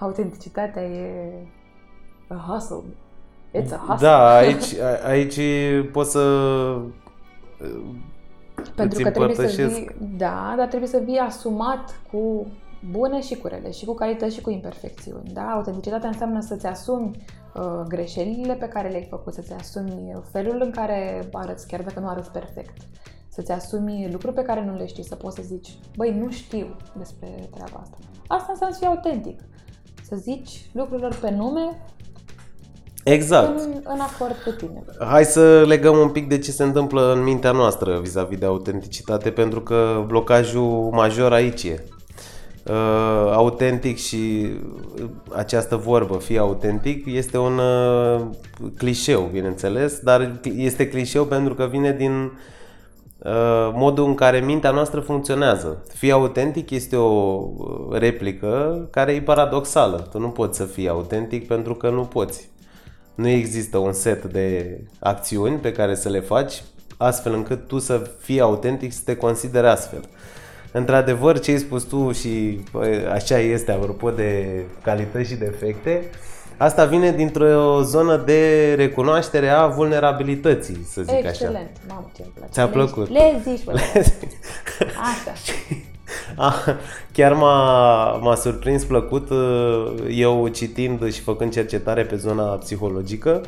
autenticitatea 0.00 0.82
e 0.82 1.32
a 2.28 2.44
hustle. 2.48 2.82
It's 3.54 3.72
a 3.72 3.76
hustle. 3.88 4.06
Da, 4.08 4.36
aici, 4.36 4.76
a- 4.78 5.06
aici 5.08 5.40
poți 5.92 6.10
să 6.10 6.20
Pentru 8.74 8.96
îți 8.98 9.02
că 9.02 9.10
trebuie 9.10 9.34
să 9.34 9.40
împărtășesc. 9.42 9.74
vii, 9.74 9.90
da, 10.16 10.54
dar 10.56 10.66
trebuie 10.66 10.88
să 10.88 11.00
vii 11.04 11.18
asumat 11.18 12.00
cu 12.12 12.46
bune 12.90 13.20
și 13.20 13.34
cu 13.34 13.46
rele, 13.46 13.70
și 13.70 13.84
cu 13.84 13.94
calități 13.94 14.34
și 14.34 14.40
cu 14.40 14.50
imperfecțiuni. 14.50 15.30
Da? 15.32 15.50
Autenticitatea 15.50 16.08
înseamnă 16.08 16.40
să-ți 16.40 16.66
asumi 16.66 17.10
uh, 17.54 17.82
greșelile 17.88 18.54
pe 18.54 18.68
care 18.68 18.88
le-ai 18.88 19.06
făcut, 19.10 19.34
să-ți 19.34 19.52
asumi 19.52 20.12
felul 20.32 20.60
în 20.64 20.70
care 20.70 21.28
arăți, 21.32 21.66
chiar 21.66 21.82
dacă 21.82 22.00
nu 22.00 22.08
arăți 22.08 22.30
perfect. 22.30 22.76
Să-ți 23.28 23.52
asumi 23.52 24.08
lucruri 24.12 24.34
pe 24.34 24.42
care 24.42 24.64
nu 24.64 24.76
le 24.76 24.86
știi, 24.86 25.04
să 25.04 25.14
poți 25.14 25.36
să 25.36 25.42
zici, 25.42 25.78
băi, 25.96 26.18
nu 26.18 26.30
știu 26.30 26.76
despre 26.98 27.48
treaba 27.54 27.80
asta. 27.82 27.96
Asta 28.26 28.46
înseamnă 28.48 28.74
să 28.74 28.80
fii 28.80 28.88
autentic. 28.88 29.40
Să 30.02 30.16
zici 30.16 30.70
lucrurilor 30.72 31.18
pe 31.20 31.30
nume 31.30 31.82
Exact. 33.04 33.60
în, 33.60 33.72
în 33.84 34.00
acord 34.00 34.34
cu 34.44 34.50
tine. 34.50 34.84
Hai 34.98 35.24
să 35.24 35.64
legăm 35.66 35.98
un 35.98 36.10
pic 36.10 36.28
de 36.28 36.38
ce 36.38 36.50
se 36.50 36.62
întâmplă 36.62 37.12
în 37.12 37.22
mintea 37.22 37.52
noastră 37.52 38.00
vis-a-vis 38.00 38.38
de 38.38 38.46
autenticitate, 38.46 39.30
pentru 39.30 39.60
că 39.60 40.04
blocajul 40.06 40.90
major 40.92 41.32
aici 41.32 41.62
e. 41.62 41.84
Uh, 42.66 43.32
autentic 43.32 43.98
și 43.98 44.50
uh, 45.00 45.08
această 45.36 45.76
vorbă, 45.76 46.16
fi 46.16 46.38
autentic, 46.38 47.06
este 47.06 47.38
un 47.38 47.58
uh, 47.58 48.20
clișeu, 48.76 49.28
bineînțeles, 49.32 49.98
dar 49.98 50.40
este 50.56 50.88
clișeu 50.88 51.24
pentru 51.24 51.54
că 51.54 51.66
vine 51.66 51.92
din 51.92 52.32
uh, 53.18 53.70
modul 53.74 54.04
în 54.04 54.14
care 54.14 54.40
mintea 54.40 54.70
noastră 54.70 55.00
funcționează. 55.00 55.84
Fi 55.94 56.10
autentic 56.10 56.70
este 56.70 56.96
o 56.96 57.08
uh, 57.56 57.98
replică 57.98 58.86
care 58.90 59.12
e 59.12 59.20
paradoxală. 59.20 60.08
Tu 60.10 60.18
nu 60.18 60.28
poți 60.28 60.56
să 60.56 60.64
fii 60.64 60.88
autentic 60.88 61.46
pentru 61.46 61.74
că 61.74 61.90
nu 61.90 62.02
poți. 62.02 62.48
Nu 63.14 63.28
există 63.28 63.78
un 63.78 63.92
set 63.92 64.24
de 64.24 64.78
acțiuni 64.98 65.56
pe 65.56 65.72
care 65.72 65.94
să 65.94 66.08
le 66.08 66.20
faci 66.20 66.62
astfel 66.96 67.34
încât 67.34 67.66
tu 67.66 67.78
să 67.78 68.10
fii 68.18 68.40
autentic, 68.40 68.92
să 68.92 69.00
te 69.04 69.16
consideri 69.16 69.66
astfel. 69.66 70.00
Într-adevăr, 70.72 71.38
ce 71.40 71.50
ai 71.50 71.58
spus 71.58 71.82
tu 71.82 72.12
și 72.12 72.60
bă, 72.72 73.10
așa 73.12 73.38
este, 73.38 73.72
apropo 73.72 74.10
de 74.10 74.46
calități 74.82 75.28
și 75.28 75.34
defecte, 75.34 76.04
asta 76.56 76.84
vine 76.84 77.12
dintr-o 77.12 77.82
zonă 77.82 78.16
de 78.16 78.74
recunoaștere 78.76 79.48
a 79.48 79.66
vulnerabilității, 79.66 80.86
să 80.90 81.02
zic 81.02 81.14
așa. 81.14 81.28
Excelent. 81.28 81.70
Mamă, 81.88 82.10
ce 82.16 82.22
îmi 82.22 82.32
place. 82.34 82.52
Ți-a 82.52 82.64
Le- 82.64 82.70
plăcut? 82.70 83.10
Le 83.10 83.40
zici, 83.48 83.64
bă. 83.64 83.72
Așa. 85.10 85.32
Ah, 86.36 86.74
chiar 87.12 87.32
m-a, 87.32 88.04
m-a 88.16 88.34
surprins 88.34 88.84
plăcut 88.84 89.30
uh, 89.30 89.92
eu 90.10 90.48
citind 90.48 91.12
și 91.12 91.20
făcând 91.20 91.52
cercetare 91.52 92.04
pe 92.04 92.16
zona 92.16 92.42
psihologică. 92.42 93.40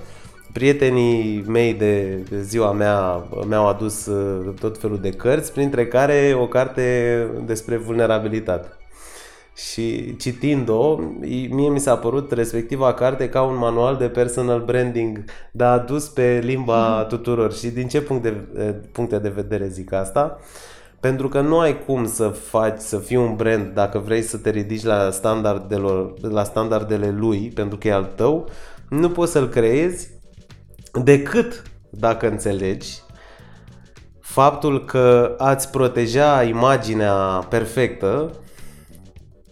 Prietenii 0.53 1.45
mei 1.47 1.75
de 1.75 2.15
de 2.31 2.43
ziua 2.43 2.73
mea 2.73 3.25
mi-au 3.49 3.69
adus 3.69 4.07
uh, 4.07 4.55
tot 4.61 4.79
felul 4.79 4.99
de 4.99 5.11
cărți, 5.11 5.53
printre 5.53 5.87
care 5.87 6.37
o 6.41 6.47
carte 6.47 7.27
despre 7.47 7.77
vulnerabilitate. 7.77 8.69
Și 9.57 10.17
citind-o, 10.17 10.99
i- 11.23 11.49
mie 11.51 11.69
mi 11.69 11.79
s-a 11.81 11.97
părut 11.97 12.33
respectiva 12.33 12.95
carte 12.95 13.29
ca 13.29 13.43
un 13.43 13.57
manual 13.57 13.97
de 13.97 14.09
personal 14.09 14.61
branding, 14.61 15.25
dar 15.53 15.79
adus 15.79 16.09
pe 16.09 16.41
limba 16.43 17.05
tuturor. 17.09 17.53
Și 17.53 17.69
din 17.69 17.89
ce 17.89 18.01
punct 18.01 18.23
de, 18.23 18.35
eh, 18.59 18.75
puncte 18.93 19.19
de 19.19 19.29
vedere 19.29 19.67
zic 19.69 19.93
asta? 19.93 20.39
Pentru 21.01 21.29
că 21.29 21.41
nu 21.41 21.59
ai 21.59 21.85
cum 21.85 22.07
să 22.07 22.29
faci, 22.29 22.79
să 22.79 22.99
fii 22.99 23.17
un 23.17 23.37
brand 23.37 23.75
dacă 23.75 23.99
vrei 23.99 24.23
să 24.23 24.37
te 24.37 24.51
ridici 24.51 24.85
la, 24.85 25.11
standardelor, 25.11 26.13
la 26.21 26.45
standardele 26.45 27.11
lui, 27.11 27.51
pentru 27.55 27.79
că 27.79 27.89
e 27.89 27.93
al 27.93 28.09
tău, 28.15 28.49
nu 28.89 29.11
poți 29.11 29.33
să-l 29.33 29.49
creezi 29.49 30.11
decât 30.93 31.63
dacă 31.91 32.29
înțelegi 32.29 33.01
faptul 34.21 34.85
că 34.85 35.35
ați 35.39 35.71
proteja 35.71 36.43
imaginea 36.43 37.47
perfectă 37.49 38.31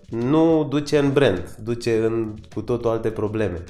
nu 0.08 0.66
duce 0.68 0.98
în 0.98 1.12
brand, 1.12 1.56
duce 1.62 2.04
în 2.04 2.34
cu 2.54 2.62
totul 2.62 2.90
alte 2.90 3.10
probleme. 3.10 3.64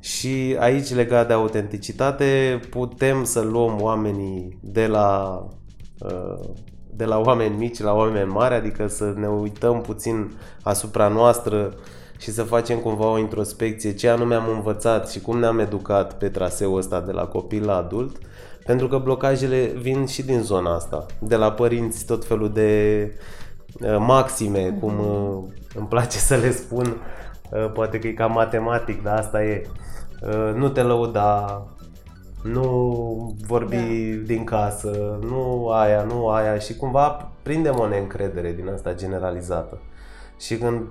Și 0.00 0.56
aici, 0.58 0.94
legat 0.94 1.26
de 1.26 1.32
autenticitate, 1.32 2.60
putem 2.70 3.24
să 3.24 3.40
luăm 3.40 3.80
oamenii 3.80 4.58
de 4.60 4.86
la, 4.86 5.38
uh, 5.98 6.48
de 6.90 7.04
la 7.04 7.18
oameni 7.18 7.56
mici 7.56 7.78
la 7.78 7.92
oameni 7.92 8.30
mari, 8.30 8.54
adică 8.54 8.86
să 8.86 9.12
ne 9.16 9.28
uităm 9.28 9.80
puțin 9.80 10.32
asupra 10.62 11.08
noastră 11.08 11.74
și 12.20 12.30
să 12.30 12.42
facem 12.42 12.78
cumva 12.78 13.10
o 13.10 13.18
introspecție, 13.18 13.94
ce 13.94 14.08
anume 14.08 14.34
am 14.34 14.48
învățat 14.48 15.10
și 15.10 15.20
cum 15.20 15.38
ne-am 15.38 15.58
educat 15.58 16.14
pe 16.14 16.28
traseul 16.28 16.78
ăsta 16.78 17.00
de 17.00 17.12
la 17.12 17.26
copil 17.26 17.64
la 17.64 17.76
adult, 17.76 18.16
pentru 18.64 18.88
că 18.88 18.98
blocajele 18.98 19.64
vin 19.64 20.06
și 20.06 20.22
din 20.22 20.42
zona 20.42 20.74
asta, 20.74 21.06
de 21.18 21.36
la 21.36 21.52
părinți 21.52 22.04
tot 22.04 22.24
felul 22.24 22.52
de 22.52 23.12
uh, 23.80 23.96
maxime, 23.98 24.76
cum 24.80 24.98
uh, 24.98 25.52
îmi 25.74 25.86
place 25.86 26.18
să 26.18 26.36
le 26.36 26.50
spun, 26.50 26.96
uh, 27.50 27.72
poate 27.72 27.98
că 27.98 28.06
e 28.06 28.12
ca 28.12 28.26
matematic, 28.26 29.02
dar 29.02 29.18
asta 29.18 29.44
e. 29.44 29.66
Uh, 30.22 30.54
Nu 30.54 30.68
te 30.68 30.82
lăuda, 30.82 31.62
nu 32.42 33.36
vorbi 33.46 33.76
da. 33.76 34.22
din 34.26 34.44
casă, 34.44 35.18
nu 35.22 35.68
aia, 35.68 36.02
nu 36.02 36.28
aia 36.28 36.58
și 36.58 36.76
cumva 36.76 37.30
prindem 37.42 37.78
o 37.78 37.88
neîncredere 37.88 38.52
din 38.52 38.68
asta 38.68 38.94
generalizată. 38.94 39.78
Și 40.38 40.56
când, 40.56 40.82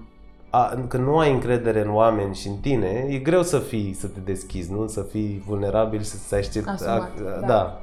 a, 0.50 0.86
când 0.88 1.04
nu 1.06 1.18
ai 1.18 1.32
încredere 1.34 1.82
în 1.82 1.94
oameni 1.94 2.36
și 2.36 2.48
în 2.48 2.56
tine, 2.56 3.06
e 3.10 3.18
greu 3.18 3.44
să 3.44 3.60
fii, 3.60 3.94
să 3.94 4.08
te 4.08 4.20
deschizi, 4.20 4.72
nu? 4.72 4.88
Să 4.88 5.02
fii 5.02 5.44
vulnerabil 5.48 6.00
și 6.00 6.06
să 6.06 6.36
aștepți. 6.36 6.70
Asumat, 6.70 7.02
a- 7.02 7.40
da. 7.40 7.48
da. 7.48 7.82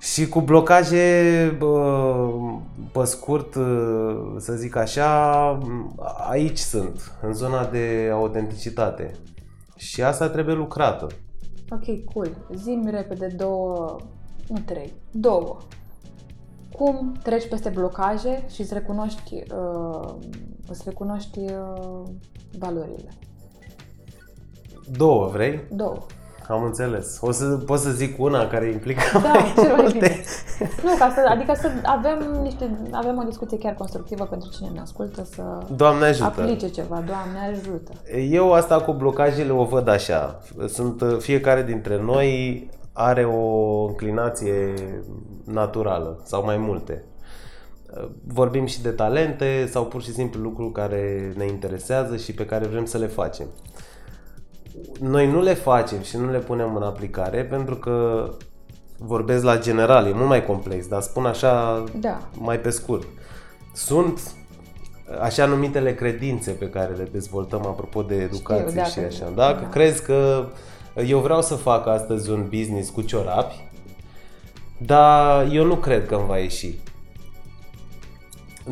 Și 0.00 0.28
cu 0.28 0.40
blocaje, 0.40 1.54
bă, 1.58 2.28
pe 2.92 3.04
scurt, 3.04 3.52
să 4.36 4.52
zic 4.52 4.76
așa, 4.76 5.58
aici 6.30 6.58
sunt, 6.58 7.12
în 7.22 7.32
zona 7.32 7.64
de 7.64 8.10
autenticitate. 8.12 9.10
Și 9.76 10.02
asta 10.02 10.28
trebuie 10.28 10.54
lucrată. 10.54 11.06
Ok, 11.70 12.04
cool. 12.12 12.28
Zi-mi 12.54 12.90
repede 12.90 13.26
două, 13.36 13.96
nu 14.48 14.58
trei, 14.64 14.92
două. 15.10 15.56
Cum 16.76 17.16
treci 17.22 17.48
peste 17.48 17.68
blocaje 17.68 18.44
și 18.52 18.60
îți 18.60 18.74
recunoști, 18.74 19.34
uh, 19.34 20.14
îți 20.68 20.82
recunoști 20.84 21.38
uh, 21.38 22.02
valorile? 22.58 23.08
Două, 24.96 25.26
vrei? 25.26 25.60
Două. 25.70 25.96
Am 26.48 26.62
înțeles. 26.62 27.18
O 27.20 27.30
să 27.30 27.44
pot 27.44 27.78
să 27.78 27.90
zic 27.90 28.20
una 28.22 28.46
care 28.48 28.70
implică 28.70 29.00
Da, 29.22 29.28
mai 29.32 29.52
cel 29.56 29.62
mai 29.64 29.74
multe. 29.76 29.92
bine. 29.98 30.20
Nu, 30.84 30.90
ca 30.98 31.12
să, 31.14 31.26
adică 31.28 31.54
să 31.60 31.70
avem 31.84 32.40
niște, 32.42 32.88
avem 32.90 33.18
o 33.18 33.22
discuție 33.28 33.58
chiar 33.58 33.74
constructivă 33.74 34.24
pentru 34.24 34.50
cine 34.50 34.68
ne 34.74 34.80
ascultă 34.80 35.24
să 35.34 35.42
Doamne 35.76 36.04
ajută. 36.04 36.24
aplice 36.40 36.68
ceva. 36.68 37.02
Doamne 37.06 37.38
ajută. 37.52 37.92
Eu 38.30 38.52
asta 38.52 38.80
cu 38.80 38.92
blocajele 38.92 39.52
o 39.52 39.64
văd 39.64 39.88
așa. 39.88 40.38
Sunt 40.68 41.02
fiecare 41.18 41.62
dintre 41.62 42.00
noi 42.02 42.68
are 42.92 43.24
o 43.24 43.84
înclinație 43.86 44.74
naturală 45.44 46.20
sau 46.24 46.44
mai 46.44 46.56
multe. 46.56 47.04
Vorbim 48.26 48.66
și 48.66 48.82
de 48.82 48.90
talente 48.90 49.66
sau 49.70 49.84
pur 49.86 50.02
și 50.02 50.12
simplu 50.12 50.40
lucruri 50.40 50.72
care 50.72 51.32
ne 51.36 51.46
interesează 51.46 52.16
și 52.16 52.34
pe 52.34 52.46
care 52.46 52.66
vrem 52.66 52.84
să 52.84 52.98
le 52.98 53.06
facem. 53.06 53.46
Noi 55.00 55.30
nu 55.30 55.40
le 55.42 55.54
facem 55.54 56.00
și 56.00 56.16
nu 56.16 56.30
le 56.30 56.38
punem 56.38 56.76
în 56.76 56.82
aplicare 56.82 57.44
pentru 57.44 57.76
că 57.76 58.28
vorbesc 58.98 59.44
la 59.44 59.58
general, 59.58 60.06
e 60.06 60.12
mult 60.12 60.28
mai 60.28 60.44
complex, 60.46 60.86
dar 60.86 61.00
spun 61.00 61.24
așa 61.26 61.84
Da. 62.00 62.20
mai 62.38 62.58
pe 62.60 62.70
scurt. 62.70 63.06
Sunt 63.74 64.20
așa 65.20 65.46
numitele 65.46 65.94
credințe 65.94 66.50
pe 66.50 66.68
care 66.70 66.94
le 66.94 67.08
dezvoltăm 67.12 67.66
apropo 67.66 68.02
de 68.02 68.14
educație 68.14 68.74
dacă- 68.74 68.88
și 68.88 68.98
așa. 68.98 69.30
Dacă 69.34 69.60
da. 69.60 69.68
crezi 69.68 70.02
că 70.04 70.44
eu 71.06 71.18
vreau 71.18 71.42
să 71.42 71.54
fac 71.54 71.86
astăzi 71.86 72.30
un 72.30 72.42
business 72.50 72.90
cu 72.90 73.00
ciorapi, 73.02 73.60
dar 74.78 75.46
eu 75.52 75.64
nu 75.64 75.74
cred 75.74 76.06
că 76.06 76.14
îmi 76.14 76.26
va 76.26 76.38
ieși. 76.38 76.74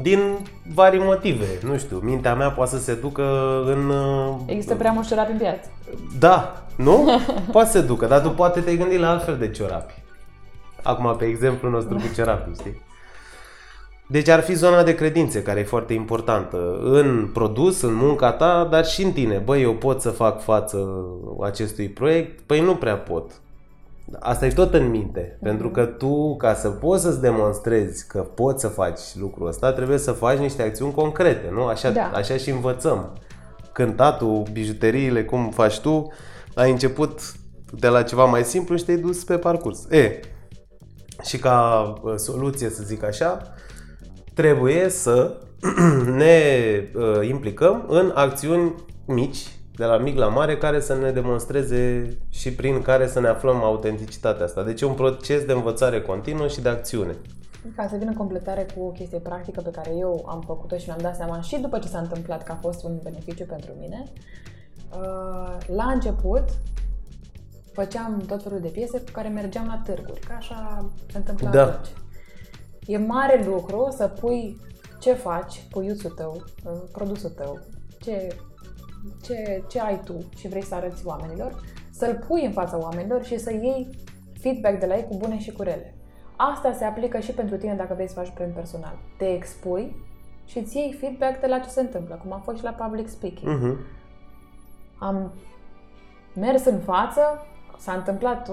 Din 0.02 0.36
vari 0.74 0.98
motive, 0.98 1.46
nu 1.62 1.78
știu, 1.78 1.98
mintea 1.98 2.34
mea 2.34 2.50
poate 2.50 2.70
să 2.70 2.78
se 2.78 2.94
ducă 2.94 3.22
în... 3.66 3.88
uh, 3.88 4.34
Există 4.46 4.74
prea 4.74 4.92
mulți 4.92 5.08
ciorapi 5.08 5.32
în 5.32 5.38
piață. 5.38 5.68
Da, 6.18 6.62
nu? 6.76 7.08
Poate 7.52 7.70
să 7.70 7.78
se 7.80 7.86
ducă, 7.86 8.06
dar 8.06 8.20
tu 8.20 8.30
poate 8.30 8.60
te 8.60 8.76
gândi 8.76 8.96
la 8.98 9.10
altfel 9.10 9.36
de 9.36 9.50
ciorapi. 9.50 9.94
Acum, 10.82 11.16
pe 11.16 11.24
exemplu 11.24 11.70
nostru 11.70 11.94
cu 11.96 12.02
ciorapii, 12.16 12.54
știi? 12.54 12.80
Deci 14.10 14.28
ar 14.28 14.40
fi 14.40 14.54
zona 14.54 14.82
de 14.82 14.94
credințe, 14.94 15.42
care 15.42 15.60
e 15.60 15.64
foarte 15.64 15.92
importantă 15.92 16.78
în 16.82 17.30
produs, 17.32 17.80
în 17.82 17.94
munca 17.94 18.32
ta, 18.32 18.68
dar 18.70 18.86
și 18.86 19.02
în 19.02 19.12
tine. 19.12 19.36
Băi, 19.36 19.62
eu 19.62 19.74
pot 19.74 20.00
să 20.00 20.10
fac 20.10 20.42
față 20.42 21.06
acestui 21.40 21.88
proiect? 21.88 22.40
Păi 22.40 22.60
nu 22.60 22.76
prea 22.76 22.96
pot. 22.96 23.30
Asta 24.18 24.46
e 24.46 24.50
tot 24.50 24.74
în 24.74 24.90
minte, 24.90 25.20
mm-hmm. 25.20 25.42
pentru 25.42 25.70
că 25.70 25.84
tu, 25.84 26.36
ca 26.36 26.54
să 26.54 26.68
poți 26.68 27.02
să-ți 27.02 27.20
demonstrezi 27.20 28.06
că 28.06 28.18
poți 28.18 28.60
să 28.60 28.68
faci 28.68 29.00
lucrul 29.14 29.46
ăsta, 29.46 29.72
trebuie 29.72 29.98
să 29.98 30.12
faci 30.12 30.38
niște 30.38 30.62
acțiuni 30.62 30.92
concrete, 30.92 31.50
nu? 31.52 31.64
Așa, 31.64 31.90
da. 31.90 32.10
așa 32.14 32.36
și 32.36 32.50
învățăm. 32.50 33.12
Cântatul, 33.72 34.42
bijuteriile, 34.52 35.24
cum 35.24 35.50
faci 35.50 35.78
tu, 35.80 36.12
ai 36.54 36.70
început 36.70 37.20
de 37.72 37.88
la 37.88 38.02
ceva 38.02 38.24
mai 38.24 38.44
simplu 38.44 38.76
și 38.76 38.84
te-ai 38.84 38.96
dus 38.96 39.24
pe 39.24 39.36
parcurs. 39.36 39.86
E, 39.90 40.20
și 41.24 41.38
ca 41.38 41.92
uh, 42.02 42.14
soluție, 42.16 42.68
să 42.68 42.82
zic 42.82 43.04
așa, 43.04 43.42
trebuie 44.34 44.88
să 44.88 45.36
ne 46.22 46.44
uh, 46.94 47.28
implicăm 47.28 47.84
în 47.88 48.12
acțiuni 48.14 48.74
mici, 49.06 49.46
de 49.76 49.84
la 49.84 49.96
mic 49.96 50.16
la 50.16 50.28
mare, 50.28 50.56
care 50.56 50.80
să 50.80 50.94
ne 50.94 51.10
demonstreze 51.10 52.08
și 52.28 52.52
prin 52.52 52.82
care 52.82 53.06
să 53.06 53.20
ne 53.20 53.28
aflăm 53.28 53.56
autenticitatea 53.56 54.44
asta. 54.44 54.62
Deci 54.62 54.80
e 54.80 54.86
un 54.86 54.94
proces 54.94 55.44
de 55.44 55.52
învățare 55.52 56.00
continuă 56.00 56.48
și 56.48 56.60
de 56.60 56.68
acțiune. 56.68 57.16
Ca 57.76 57.86
să 57.88 57.96
vină 57.96 58.12
completare 58.16 58.66
cu 58.76 58.82
o 58.82 58.90
chestie 58.90 59.18
practică 59.18 59.60
pe 59.60 59.70
care 59.70 59.90
eu 59.98 60.24
am 60.28 60.42
făcut-o 60.46 60.76
și 60.76 60.84
mi-am 60.86 60.98
dat 61.02 61.16
seama 61.16 61.40
și 61.40 61.58
după 61.60 61.78
ce 61.78 61.88
s-a 61.88 61.98
întâmplat 61.98 62.42
că 62.42 62.52
a 62.52 62.58
fost 62.60 62.84
un 62.84 62.98
beneficiu 63.02 63.44
pentru 63.44 63.70
mine, 63.80 64.02
uh, 64.92 65.56
la 65.76 65.84
început 65.84 66.44
făceam 67.72 68.22
tot 68.26 68.42
felul 68.42 68.60
de 68.60 68.68
piese 68.68 68.98
cu 68.98 69.10
care 69.12 69.28
mergeam 69.28 69.66
la 69.66 69.82
târguri, 69.84 70.20
că 70.20 70.32
așa 70.38 70.90
se 71.10 71.16
întâmplă 71.16 71.48
da. 71.48 71.62
atunci. 71.62 71.88
E 72.90 72.98
mare 72.98 73.44
lucru 73.44 73.88
să 73.90 74.08
pui 74.08 74.60
ce 74.98 75.12
faci, 75.12 75.62
puiuțul 75.70 76.10
tău, 76.10 76.42
uh, 76.64 76.72
produsul 76.92 77.30
tău, 77.30 77.58
ce, 78.00 78.36
ce, 79.22 79.64
ce 79.68 79.80
ai 79.80 80.00
tu 80.04 80.28
și 80.36 80.48
vrei 80.48 80.62
să 80.62 80.74
arăți 80.74 81.06
oamenilor, 81.06 81.60
să-l 81.90 82.24
pui 82.28 82.44
în 82.44 82.52
fața 82.52 82.78
oamenilor 82.78 83.24
și 83.24 83.38
să 83.38 83.52
iei 83.52 83.88
feedback 84.40 84.78
de 84.78 84.86
la 84.86 84.96
ei 84.96 85.06
cu 85.08 85.16
bune 85.16 85.38
și 85.38 85.52
cu 85.52 85.62
rele. 85.62 85.94
Asta 86.36 86.72
se 86.72 86.84
aplică 86.84 87.18
și 87.18 87.32
pentru 87.32 87.56
tine 87.56 87.74
dacă 87.74 87.94
vrei 87.94 88.08
să 88.08 88.14
faci 88.14 88.34
brand 88.34 88.52
personal. 88.52 88.98
Te 89.16 89.32
expui 89.32 89.96
și 90.44 90.58
îți 90.58 90.76
iei 90.76 90.92
feedback 90.92 91.40
de 91.40 91.46
la 91.46 91.58
ce 91.58 91.68
se 91.68 91.80
întâmplă, 91.80 92.18
cum 92.22 92.32
a 92.32 92.40
fost 92.44 92.58
și 92.58 92.64
la 92.64 92.70
public 92.70 93.08
speaking. 93.08 93.58
Uh-huh. 93.58 93.78
Am 94.98 95.32
mers 96.34 96.64
în 96.64 96.78
față, 96.78 97.46
s-a 97.78 97.92
întâmplat 97.92 98.50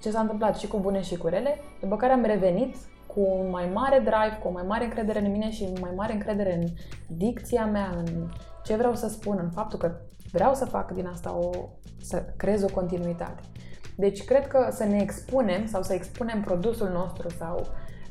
ce 0.00 0.10
s-a 0.10 0.20
întâmplat 0.20 0.58
și 0.58 0.66
cu 0.66 0.78
bune 0.78 1.00
și 1.00 1.16
cu 1.16 1.26
rele, 1.26 1.58
după 1.80 1.96
care 1.96 2.12
am 2.12 2.24
revenit 2.24 2.74
cu 3.14 3.20
un 3.20 3.50
mai 3.50 3.70
mare 3.72 3.98
drive, 3.98 4.38
cu 4.42 4.48
o 4.48 4.50
mai 4.50 4.62
mare 4.66 4.84
încredere 4.84 5.18
în 5.18 5.30
mine 5.30 5.50
și 5.50 5.72
mai 5.80 5.92
mare 5.96 6.12
încredere 6.12 6.54
în 6.54 6.66
dicția 7.16 7.66
mea, 7.66 7.94
în 7.96 8.28
ce 8.64 8.76
vreau 8.76 8.94
să 8.94 9.08
spun, 9.08 9.38
în 9.42 9.50
faptul 9.50 9.78
că 9.78 9.92
vreau 10.32 10.54
să 10.54 10.64
fac 10.64 10.90
din 10.90 11.06
asta 11.06 11.34
o, 11.36 11.50
să 12.02 12.24
creez 12.36 12.62
o 12.62 12.72
continuitate. 12.74 13.42
Deci 13.96 14.24
cred 14.24 14.46
că 14.46 14.68
să 14.70 14.84
ne 14.84 15.00
expunem 15.00 15.66
sau 15.66 15.82
să 15.82 15.92
expunem 15.92 16.40
produsul 16.40 16.88
nostru 16.88 17.28
sau 17.28 17.60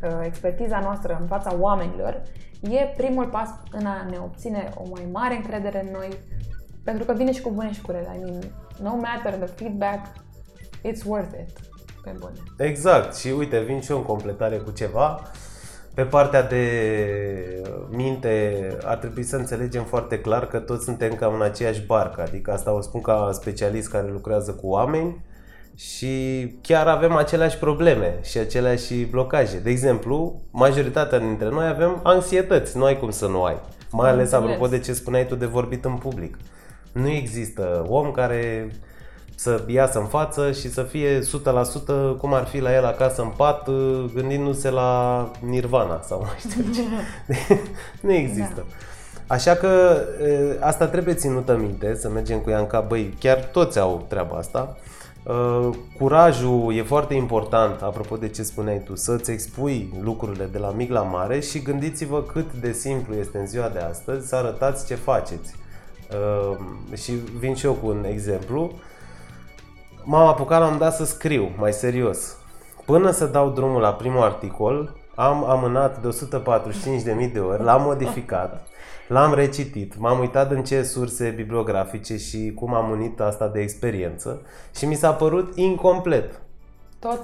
uh, 0.04 0.22
expertiza 0.24 0.80
noastră 0.80 1.18
în 1.20 1.28
fața 1.28 1.56
oamenilor 1.60 2.22
e 2.62 2.94
primul 2.98 3.28
pas 3.28 3.50
în 3.72 3.86
a 3.86 4.08
ne 4.10 4.18
obține 4.18 4.70
o 4.76 4.90
mai 4.90 5.08
mare 5.12 5.36
încredere 5.36 5.82
în 5.82 5.92
noi, 5.92 6.10
pentru 6.84 7.06
că 7.06 7.14
vine 7.14 7.32
și 7.32 7.42
cu 7.42 7.52
bune 7.52 7.72
și 7.72 7.82
cu 7.82 7.92
rele. 7.92 8.16
I 8.16 8.24
mean, 8.24 8.40
no 8.82 8.96
matter 8.96 9.34
the 9.34 9.46
feedback, 9.46 10.08
it's 10.84 11.06
worth 11.06 11.40
it. 11.40 11.71
Pe 12.04 12.16
bune. 12.20 12.34
Exact. 12.58 13.16
Și 13.16 13.28
uite, 13.38 13.60
vin 13.60 13.82
și 13.82 13.92
eu 13.92 13.98
în 13.98 14.04
completare 14.04 14.56
cu 14.56 14.72
ceva. 14.72 15.22
Pe 15.94 16.04
partea 16.04 16.44
de 16.44 16.66
minte 17.90 18.68
ar 18.84 18.98
trebui 18.98 19.24
să 19.24 19.36
înțelegem 19.36 19.84
foarte 19.84 20.20
clar 20.20 20.48
că 20.48 20.60
toți 20.60 20.84
suntem 20.84 21.14
cam 21.14 21.34
în 21.34 21.42
aceeași 21.42 21.86
barcă. 21.86 22.22
Adică 22.22 22.52
asta 22.52 22.74
o 22.74 22.82
spun 22.82 23.02
ca 23.02 23.30
specialist 23.34 23.90
care 23.90 24.10
lucrează 24.12 24.52
cu 24.52 24.68
oameni 24.68 25.24
și 25.76 26.46
chiar 26.62 26.88
avem 26.88 27.16
aceleași 27.16 27.58
probleme 27.58 28.20
și 28.24 28.38
aceleași 28.38 29.06
blocaje. 29.06 29.60
De 29.60 29.70
exemplu, 29.70 30.42
majoritatea 30.52 31.20
dintre 31.20 31.50
noi 31.50 31.68
avem 31.68 32.00
anxietăți, 32.04 32.78
nu 32.78 32.84
ai 32.84 33.00
cum 33.00 33.10
să 33.10 33.28
nu 33.28 33.44
ai. 33.44 33.60
Mai 33.92 34.10
ales 34.10 34.32
apropo 34.32 34.68
de 34.68 34.80
ce 34.80 34.94
spuneai 34.94 35.26
tu 35.26 35.36
de 35.36 35.46
vorbit 35.46 35.86
în 35.86 35.96
public. 35.96 36.38
Nu 36.92 37.10
există 37.10 37.86
om 37.88 38.12
care 38.12 38.72
să 39.42 39.64
iasă 39.68 40.00
în 40.00 40.06
față 40.06 40.52
și 40.52 40.72
să 40.72 40.84
fie 40.84 41.20
100% 41.20 41.24
cum 42.18 42.34
ar 42.34 42.46
fi 42.46 42.60
la 42.60 42.76
el 42.76 42.86
acasă 42.86 43.22
în 43.22 43.32
pat, 43.36 43.70
gândindu-se 44.14 44.70
la 44.70 45.32
Nirvana 45.40 46.02
sau 46.02 46.20
mai 46.20 46.36
știu 46.40 46.64
ce. 46.74 46.82
nu 48.08 48.14
există. 48.14 48.54
Da. 48.56 48.64
Așa 49.28 49.56
că 49.56 50.02
asta 50.60 50.88
trebuie 50.88 51.14
ținută 51.14 51.58
minte, 51.58 51.96
să 51.96 52.10
mergem 52.10 52.40
cu 52.40 52.50
ea 52.50 52.60
în 52.60 52.68
cap, 52.68 52.88
băi, 52.88 53.14
chiar 53.20 53.38
toți 53.38 53.80
au 53.80 54.06
treaba 54.08 54.38
asta. 54.38 54.78
Curajul 55.98 56.74
e 56.76 56.84
foarte 56.84 57.14
important, 57.14 57.82
apropo 57.82 58.16
de 58.16 58.30
ce 58.30 58.44
spuneai 58.44 58.82
tu, 58.86 58.96
să-ți 58.96 59.32
expui 59.32 59.94
lucrurile 60.02 60.50
de 60.52 60.58
la 60.58 60.70
mic 60.70 60.92
la 60.92 61.02
mare 61.02 61.40
și 61.40 61.62
gândiți-vă 61.62 62.22
cât 62.22 62.54
de 62.54 62.72
simplu 62.72 63.16
este 63.16 63.38
în 63.38 63.48
ziua 63.48 63.70
de 63.70 63.80
astăzi 63.80 64.28
să 64.28 64.36
arătați 64.36 64.86
ce 64.86 64.96
faceți. 64.96 65.56
Și 66.96 67.12
vin 67.40 67.56
și 67.56 67.66
eu 67.66 67.74
cu 67.74 67.88
un 67.88 68.06
exemplu 68.10 68.72
m-am 70.04 70.28
apucat 70.28 70.60
la 70.60 70.68
un 70.68 70.78
dat 70.78 70.96
să 70.96 71.06
scriu, 71.06 71.52
mai 71.58 71.74
serios. 71.74 72.38
Până 72.86 73.12
să 73.12 73.26
dau 73.26 73.50
drumul 73.50 73.82
la 73.82 73.94
primul 73.94 74.22
articol, 74.22 74.96
am 75.16 75.50
amânat 75.50 76.02
de 76.02 76.18
145.000 77.28 77.32
de 77.34 77.40
ori, 77.40 77.64
l-am 77.64 77.82
modificat, 77.82 78.68
l-am 79.08 79.34
recitit, 79.34 79.98
m-am 79.98 80.20
uitat 80.20 80.52
în 80.52 80.64
ce 80.64 80.84
surse 80.84 81.30
bibliografice 81.30 82.18
și 82.18 82.52
cum 82.56 82.74
am 82.74 82.90
unit 82.90 83.20
asta 83.20 83.48
de 83.48 83.60
experiență 83.62 84.42
și 84.76 84.86
mi 84.86 84.96
s-a 84.96 85.12
părut 85.12 85.56
incomplet. 85.56 86.42
Tot? 87.00 87.20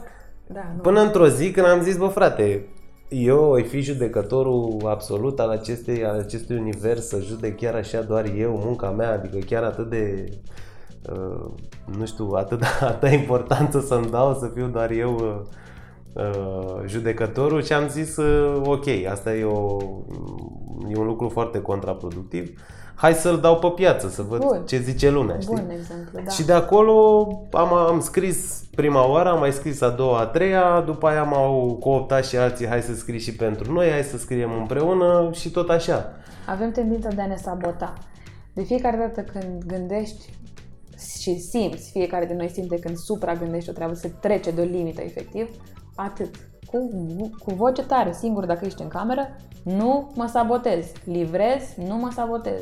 Da, 0.48 0.66
nu. 0.76 0.82
Până 0.82 1.02
într-o 1.02 1.28
zi 1.28 1.52
când 1.52 1.68
am 1.68 1.82
zis, 1.82 1.98
bă 1.98 2.08
frate, 2.08 2.68
eu 3.08 3.44
voi 3.44 3.64
fi 3.64 3.82
judecătorul 3.82 4.82
absolut 4.86 5.40
al 5.40 5.50
acestei, 5.50 6.06
al 6.06 6.20
acestui 6.20 6.58
univers, 6.58 7.08
să 7.08 7.20
judec 7.20 7.58
chiar 7.58 7.76
așa 7.76 8.02
doar 8.02 8.26
eu, 8.38 8.62
munca 8.64 8.90
mea, 8.90 9.12
adică 9.12 9.38
chiar 9.38 9.64
atât 9.64 9.90
de 9.90 10.30
Uh, 11.12 11.52
nu 11.98 12.06
știu, 12.06 12.32
atât, 12.34 12.64
atât 12.82 13.12
importanță 13.12 13.80
să-mi 13.80 14.10
dau 14.10 14.34
să 14.34 14.52
fiu 14.54 14.68
doar 14.68 14.92
eu 14.92 15.14
uh, 15.14 16.24
uh, 16.24 16.84
judecătorul 16.86 17.64
și 17.64 17.74
am 17.74 17.88
zis 17.88 18.18
uh, 18.18 18.62
ok, 18.66 18.86
asta 19.12 19.36
e, 19.36 19.44
o, 19.44 19.78
e 20.90 20.98
un 20.98 21.06
lucru 21.06 21.30
foarte 21.30 21.62
contraproductiv. 21.62 22.62
Hai 22.96 23.14
să-l 23.14 23.40
dau 23.40 23.60
pe 23.60 23.68
piață, 23.68 24.10
să 24.10 24.22
văd 24.22 24.40
Bun. 24.40 24.64
ce 24.66 24.78
zice 24.78 25.10
lumea. 25.10 25.40
Știi? 25.40 25.56
Bun 25.56 25.70
exemplu, 25.80 26.20
da. 26.24 26.30
Și 26.30 26.46
de 26.46 26.54
acolo 26.54 27.28
am, 27.52 27.74
am 27.74 28.00
scris 28.00 28.64
prima 28.76 29.10
oară, 29.10 29.30
am 29.30 29.40
mai 29.40 29.52
scris 29.52 29.82
a 29.82 29.90
doua, 29.90 30.20
a 30.20 30.26
treia, 30.26 30.84
după 30.86 31.08
aia 31.08 31.24
m-au 31.24 31.78
cooptat 31.80 32.26
și 32.26 32.38
alții, 32.38 32.68
hai 32.68 32.82
să 32.82 32.96
scrii 32.96 33.20
și 33.20 33.36
pentru 33.36 33.74
noi, 33.74 33.90
hai 33.90 34.04
să 34.04 34.18
scriem 34.18 34.52
împreună 34.60 35.30
și 35.32 35.52
tot 35.52 35.70
așa. 35.70 36.14
Avem 36.48 36.72
tendința 36.72 37.10
de 37.10 37.22
a 37.22 37.28
ne 37.28 37.36
sabota. 37.36 37.94
De 38.54 38.64
fiecare 38.64 38.98
dată 38.98 39.22
când 39.22 39.64
gândești 39.66 40.34
și 41.00 41.40
simți, 41.40 41.92
fiecare 41.92 42.26
din 42.26 42.36
noi 42.36 42.50
simte 42.50 42.80
când 42.80 42.98
supra-gândești 42.98 43.70
o 43.70 43.74
treabă, 43.74 43.94
se 43.94 44.14
trece 44.20 44.52
de 44.52 44.62
o 44.62 44.64
limită 44.64 45.02
efectiv, 45.02 45.50
atât. 45.96 46.36
Cu, 46.66 46.90
cu 47.44 47.54
voce 47.54 47.84
tare, 47.84 48.12
singur 48.12 48.46
dacă 48.46 48.66
ești 48.66 48.82
în 48.82 48.88
cameră, 48.88 49.36
nu 49.64 50.12
mă 50.16 50.26
sabotez. 50.26 50.92
Livrez, 51.04 51.76
nu 51.88 51.96
mă 51.96 52.10
sabotez. 52.12 52.62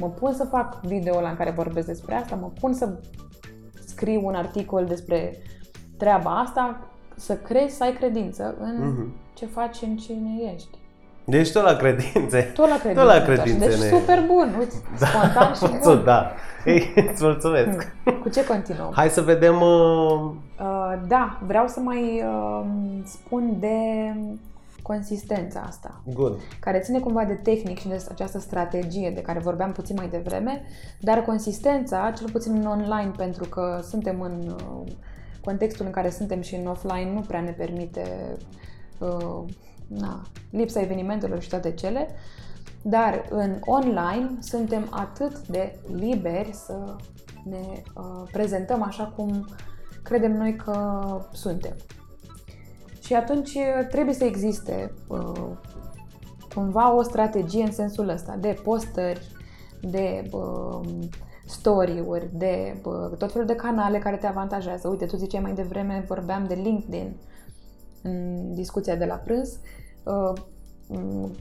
Mă 0.00 0.08
pun 0.08 0.32
să 0.32 0.44
fac 0.44 0.80
video 0.80 1.20
la 1.20 1.28
în 1.28 1.36
care 1.36 1.50
vorbesc 1.50 1.86
despre 1.86 2.14
asta, 2.14 2.34
mă 2.34 2.50
pun 2.60 2.72
să 2.72 2.98
scriu 3.86 4.26
un 4.26 4.34
articol 4.34 4.84
despre 4.84 5.36
treaba 5.96 6.40
asta, 6.40 6.90
să 7.16 7.36
crezi, 7.36 7.76
să 7.76 7.82
ai 7.82 7.92
credință 7.92 8.56
în 8.58 8.76
uh-huh. 8.82 9.34
ce 9.34 9.46
faci, 9.46 9.82
în 9.82 9.96
cine 9.96 10.52
ești. 10.54 10.77
Deci 11.28 11.52
tot 11.52 11.62
la 11.62 11.76
credințe. 11.76 12.40
Tot 12.54 12.68
la 12.68 12.78
credințe. 12.78 13.00
Tot 13.00 13.12
la 13.12 13.20
credințe. 13.22 13.68
Deci 13.68 13.78
ne... 13.78 13.88
super 13.88 14.24
bun. 14.26 14.54
Uite, 14.58 14.74
da. 15.00 15.06
spontan 15.06 15.54
și 15.54 15.78
bun. 15.82 16.04
Da. 16.04 16.30
Ei, 16.64 16.92
îți 17.12 17.24
mulțumesc. 17.24 17.92
Hmm. 18.04 18.20
Cu 18.22 18.28
ce 18.28 18.44
continuăm? 18.44 18.90
Hai 18.94 19.08
să 19.08 19.20
vedem... 19.20 19.60
Uh... 19.60 20.30
Uh, 20.60 21.00
da, 21.06 21.38
vreau 21.46 21.66
să 21.66 21.80
mai 21.80 22.22
uh, 22.24 22.64
spun 23.04 23.56
de 23.60 23.76
consistența 24.82 25.64
asta. 25.68 26.00
Good. 26.14 26.38
Care 26.60 26.78
ține 26.78 26.98
cumva 26.98 27.24
de 27.24 27.32
tehnic 27.32 27.78
și 27.78 27.88
de 27.88 28.04
această 28.10 28.38
strategie 28.38 29.10
de 29.14 29.20
care 29.20 29.38
vorbeam 29.38 29.72
puțin 29.72 29.96
mai 29.98 30.08
devreme, 30.08 30.62
dar 31.00 31.22
consistența, 31.22 32.12
cel 32.16 32.30
puțin 32.30 32.54
în 32.54 32.66
online, 32.66 33.10
pentru 33.16 33.44
că 33.44 33.80
suntem 33.82 34.20
în 34.20 34.56
uh, 34.56 34.92
contextul 35.44 35.86
în 35.86 35.92
care 35.92 36.10
suntem 36.10 36.40
și 36.40 36.54
în 36.54 36.66
offline, 36.66 37.12
nu 37.12 37.20
prea 37.20 37.40
ne 37.40 37.50
permite 37.50 38.36
uh, 38.98 39.44
na, 39.88 40.22
lipsa 40.50 40.80
evenimentelor 40.80 41.40
și 41.40 41.48
toate 41.48 41.72
cele, 41.72 42.08
dar 42.82 43.24
în 43.30 43.56
online 43.60 44.30
suntem 44.40 44.86
atât 44.90 45.48
de 45.48 45.78
liberi 45.92 46.50
să 46.52 46.96
ne 47.44 47.82
uh, 47.94 48.28
prezentăm 48.32 48.82
așa 48.82 49.12
cum 49.16 49.48
credem 50.02 50.36
noi 50.36 50.56
că 50.56 51.06
suntem. 51.32 51.76
Și 53.00 53.14
atunci 53.14 53.54
uh, 53.54 53.86
trebuie 53.90 54.14
să 54.14 54.24
existe 54.24 54.92
uh, 55.08 55.50
cumva 56.54 56.94
o 56.94 57.02
strategie 57.02 57.62
în 57.62 57.72
sensul 57.72 58.08
ăsta 58.08 58.36
de 58.36 58.60
postări, 58.62 59.26
de 59.80 60.30
uh, 60.32 60.80
story-uri, 61.46 62.28
de 62.32 62.78
bă, 62.82 63.14
tot 63.18 63.32
felul 63.32 63.46
de 63.46 63.54
canale 63.54 63.98
care 63.98 64.16
te 64.16 64.26
avantajează. 64.26 64.88
Uite, 64.88 65.06
tu 65.06 65.16
ziceai 65.16 65.42
mai 65.42 65.52
devreme, 65.52 66.04
vorbeam 66.08 66.44
de 66.44 66.54
LinkedIn 66.54 67.16
în 68.02 68.54
discuția 68.54 68.96
de 68.96 69.04
la 69.04 69.14
prânz, 69.14 69.48
uh, 69.48 69.58
m, 69.58 69.77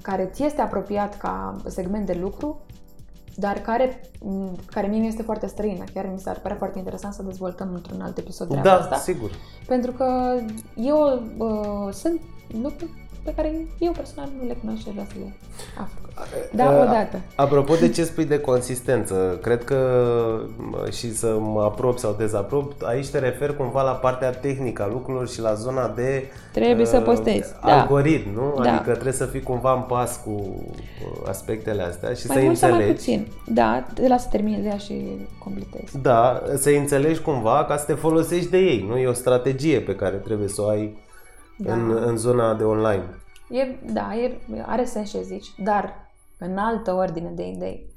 care 0.01 0.25
ți 0.33 0.43
este 0.43 0.61
apropiat 0.61 1.17
ca 1.17 1.55
segment 1.65 2.05
de 2.05 2.17
lucru, 2.21 2.61
dar 3.35 3.57
care, 3.57 4.01
m, 4.19 4.55
care 4.71 4.87
mie 4.87 4.99
mi 4.99 5.07
este 5.07 5.21
foarte 5.21 5.47
străină. 5.47 5.83
Chiar 5.93 6.09
mi 6.13 6.19
s-ar 6.19 6.39
părea 6.39 6.57
foarte 6.57 6.77
interesant 6.77 7.13
să 7.13 7.23
dezvoltăm 7.23 7.69
într-un 7.73 8.01
alt 8.01 8.17
episod 8.17 8.47
treaba 8.47 8.67
Da, 8.69 8.75
asta. 8.75 8.95
sigur. 8.95 9.31
Pentru 9.67 9.91
că 9.91 10.35
eu 10.75 11.21
uh, 11.37 11.93
sunt 11.93 12.21
lucruri 12.61 13.06
pe 13.27 13.33
care 13.35 13.51
eu 13.77 13.91
personal 13.91 14.29
nu 14.41 14.47
le 14.47 14.55
cunosc 14.61 14.81
și 14.81 14.87
aș 14.87 14.93
vrea 14.93 15.05
să 15.11 15.17
le 15.19 15.29
aflu. 15.81 16.01
Da, 16.51 16.69
Uh, 16.69 16.81
odată. 16.81 17.19
Apropo 17.35 17.75
de 17.75 17.89
ce 17.89 18.03
spui 18.03 18.25
de 18.25 18.39
consistență, 18.39 19.39
cred 19.41 19.63
că 19.63 19.77
mă, 20.57 20.87
și 20.91 21.13
să 21.15 21.37
mă 21.39 21.61
aprob 21.61 21.97
sau 21.97 22.15
dezaprob, 22.17 22.71
aici 22.83 23.07
te 23.07 23.19
referi 23.19 23.55
cumva 23.57 23.81
la 23.81 23.91
partea 23.91 24.29
tehnică 24.31 24.83
a 24.83 24.87
lucrurilor 24.87 25.29
și 25.29 25.41
la 25.41 25.53
zona 25.53 25.87
de 25.87 26.23
Trebuie 26.53 26.85
să 26.85 26.99
postezi, 26.99 27.53
da. 27.65 27.79
algoritm, 27.81 28.29
nu? 28.33 28.61
Da. 28.63 28.73
Adică 28.73 28.91
trebuie 28.91 29.13
să 29.13 29.25
fii 29.25 29.41
cumva 29.41 29.73
în 29.73 29.81
pas 29.81 30.19
cu 30.25 30.29
uh, 30.31 31.27
aspectele 31.27 31.81
astea 31.83 32.13
și 32.13 32.27
Mai 32.27 32.37
să 32.37 32.43
mult 32.43 32.57
sau 32.57 32.69
mai 32.69 32.77
înțelegi. 32.89 32.97
puțin. 33.05 33.27
Da, 33.53 33.85
te 33.93 34.07
las 34.07 34.21
să 34.21 34.27
termin 34.31 34.53
ideea 34.59 34.77
și 34.77 35.05
completez. 35.43 36.01
Da, 36.01 36.41
să 36.55 36.69
înțelegi 36.69 37.21
cumva 37.21 37.65
ca 37.67 37.77
să 37.77 37.85
te 37.85 37.93
folosești 37.93 38.49
de 38.49 38.57
ei, 38.57 38.85
nu? 38.89 38.97
E 38.97 39.07
o 39.07 39.13
strategie 39.13 39.79
pe 39.79 39.95
care 39.95 40.15
trebuie 40.15 40.47
să 40.47 40.61
o 40.61 40.67
ai 40.67 40.95
Da. 41.57 41.73
în, 41.73 41.91
în 41.91 42.17
zona 42.17 42.53
de 42.53 42.63
online. 42.63 43.03
E, 43.49 43.91
da, 43.93 44.15
e, 44.15 44.39
are 44.65 44.85
sens 44.85 45.09
ce 45.09 45.21
zici, 45.21 45.47
dar 45.63 46.09
în 46.39 46.57
altă 46.57 46.93
ordine 46.93 47.29
de 47.29 47.47
idei. 47.47 47.89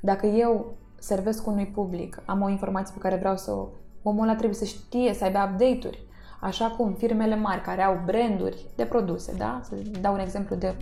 Dacă 0.00 0.26
eu 0.26 0.76
servesc 0.98 1.46
unui 1.46 1.66
public, 1.66 2.22
am 2.24 2.42
o 2.42 2.48
informație 2.48 2.94
pe 2.94 3.00
care 3.00 3.16
vreau 3.16 3.36
să 3.36 3.50
o... 3.50 3.68
Omul 4.02 4.22
ăla 4.22 4.34
trebuie 4.34 4.58
să 4.58 4.64
știe, 4.64 5.14
să 5.14 5.24
aibă 5.24 5.38
update-uri. 5.38 6.06
Așa 6.40 6.66
cum 6.76 6.92
firmele 6.92 7.36
mari 7.36 7.60
care 7.60 7.82
au 7.82 8.02
branduri 8.04 8.66
de 8.76 8.84
produse, 8.84 9.34
da? 9.36 9.60
Să 9.62 9.74
dau 10.00 10.12
un 10.12 10.18
exemplu 10.18 10.56
de, 10.56 10.76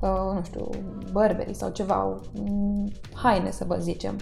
uh, 0.00 0.34
nu 0.34 0.40
știu, 0.44 0.68
Burberry 1.12 1.54
sau 1.54 1.70
ceva, 1.70 2.20
mm, 2.34 2.92
haine 3.14 3.50
să 3.50 3.64
vă 3.64 3.76
zicem. 3.76 4.16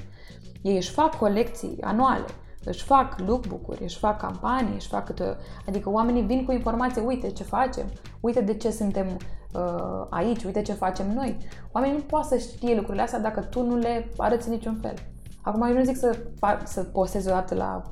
Ei 0.63 0.77
își 0.77 0.91
fac 0.91 1.15
colecții 1.15 1.79
anuale, 1.81 2.25
își 2.65 2.85
fac 2.85 3.19
lookbook-uri, 3.19 3.83
își 3.83 3.99
fac 3.99 4.19
campanii, 4.19 4.75
își 4.75 4.89
fac 4.89 5.05
câte... 5.05 5.37
Adică 5.69 5.91
oamenii 5.91 6.23
vin 6.23 6.45
cu 6.45 6.53
informație, 6.53 7.03
uite 7.03 7.31
ce 7.31 7.43
facem, 7.43 7.87
uite 8.21 8.41
de 8.41 8.55
ce 8.55 8.71
suntem 8.71 9.07
uh, 9.55 10.07
aici, 10.11 10.45
uite 10.45 10.63
ce 10.63 10.73
facem 10.73 11.15
noi. 11.15 11.37
Oamenii 11.73 11.97
nu 11.97 12.03
poate 12.03 12.27
să 12.29 12.37
știe 12.37 12.75
lucrurile 12.75 13.03
astea 13.03 13.21
dacă 13.21 13.41
tu 13.41 13.63
nu 13.63 13.77
le 13.77 14.09
arăți 14.17 14.49
în 14.49 14.55
niciun 14.55 14.79
fel. 14.83 14.95
Acum 15.43 15.63
eu 15.63 15.77
nu 15.77 15.85
zic 15.85 15.97
să, 15.97 16.19
fa- 16.19 16.63
să 16.65 16.83
postezi 16.83 17.29
odată 17.29 17.55
la... 17.55 17.83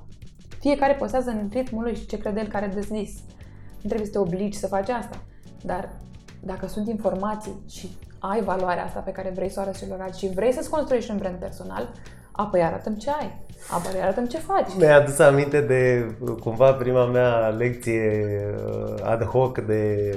Fiecare 0.58 0.94
postează 0.94 1.30
în 1.30 1.48
ritmul 1.52 1.82
lui 1.82 1.96
și 1.96 2.06
ce 2.06 2.18
crede 2.18 2.40
el 2.40 2.46
care 2.46 2.66
de 2.66 2.80
zis. 2.80 3.20
Nu 3.80 3.88
trebuie 3.88 4.06
să 4.06 4.12
te 4.12 4.18
obligi 4.18 4.58
să 4.58 4.66
faci 4.66 4.88
asta. 4.88 5.16
Dar 5.62 5.92
dacă 6.40 6.66
sunt 6.66 6.88
informații 6.88 7.62
și 7.68 7.96
ai 8.18 8.42
valoarea 8.42 8.84
asta 8.84 9.00
pe 9.00 9.10
care 9.10 9.30
vrei 9.34 9.48
să 9.48 9.58
o 9.58 9.62
arăți 9.62 9.78
celorlalți 9.78 10.18
și 10.18 10.28
vrei 10.34 10.52
să-ți 10.52 10.70
construiești 10.70 11.10
un 11.10 11.16
brand 11.16 11.36
personal, 11.36 11.92
apoi 12.32 12.62
arătăm 12.62 12.94
ce 12.94 13.10
ai. 13.10 13.44
Apoi 13.70 14.00
arătăm 14.02 14.26
ce 14.26 14.38
faci. 14.38 14.68
Mi-a 14.78 14.96
adus 14.96 15.18
aminte 15.18 15.60
de 15.60 16.10
cumva 16.40 16.72
prima 16.72 17.06
mea 17.06 17.48
lecție 17.48 18.26
uh, 18.66 18.94
ad 19.02 19.22
hoc 19.24 19.58
de 19.58 20.10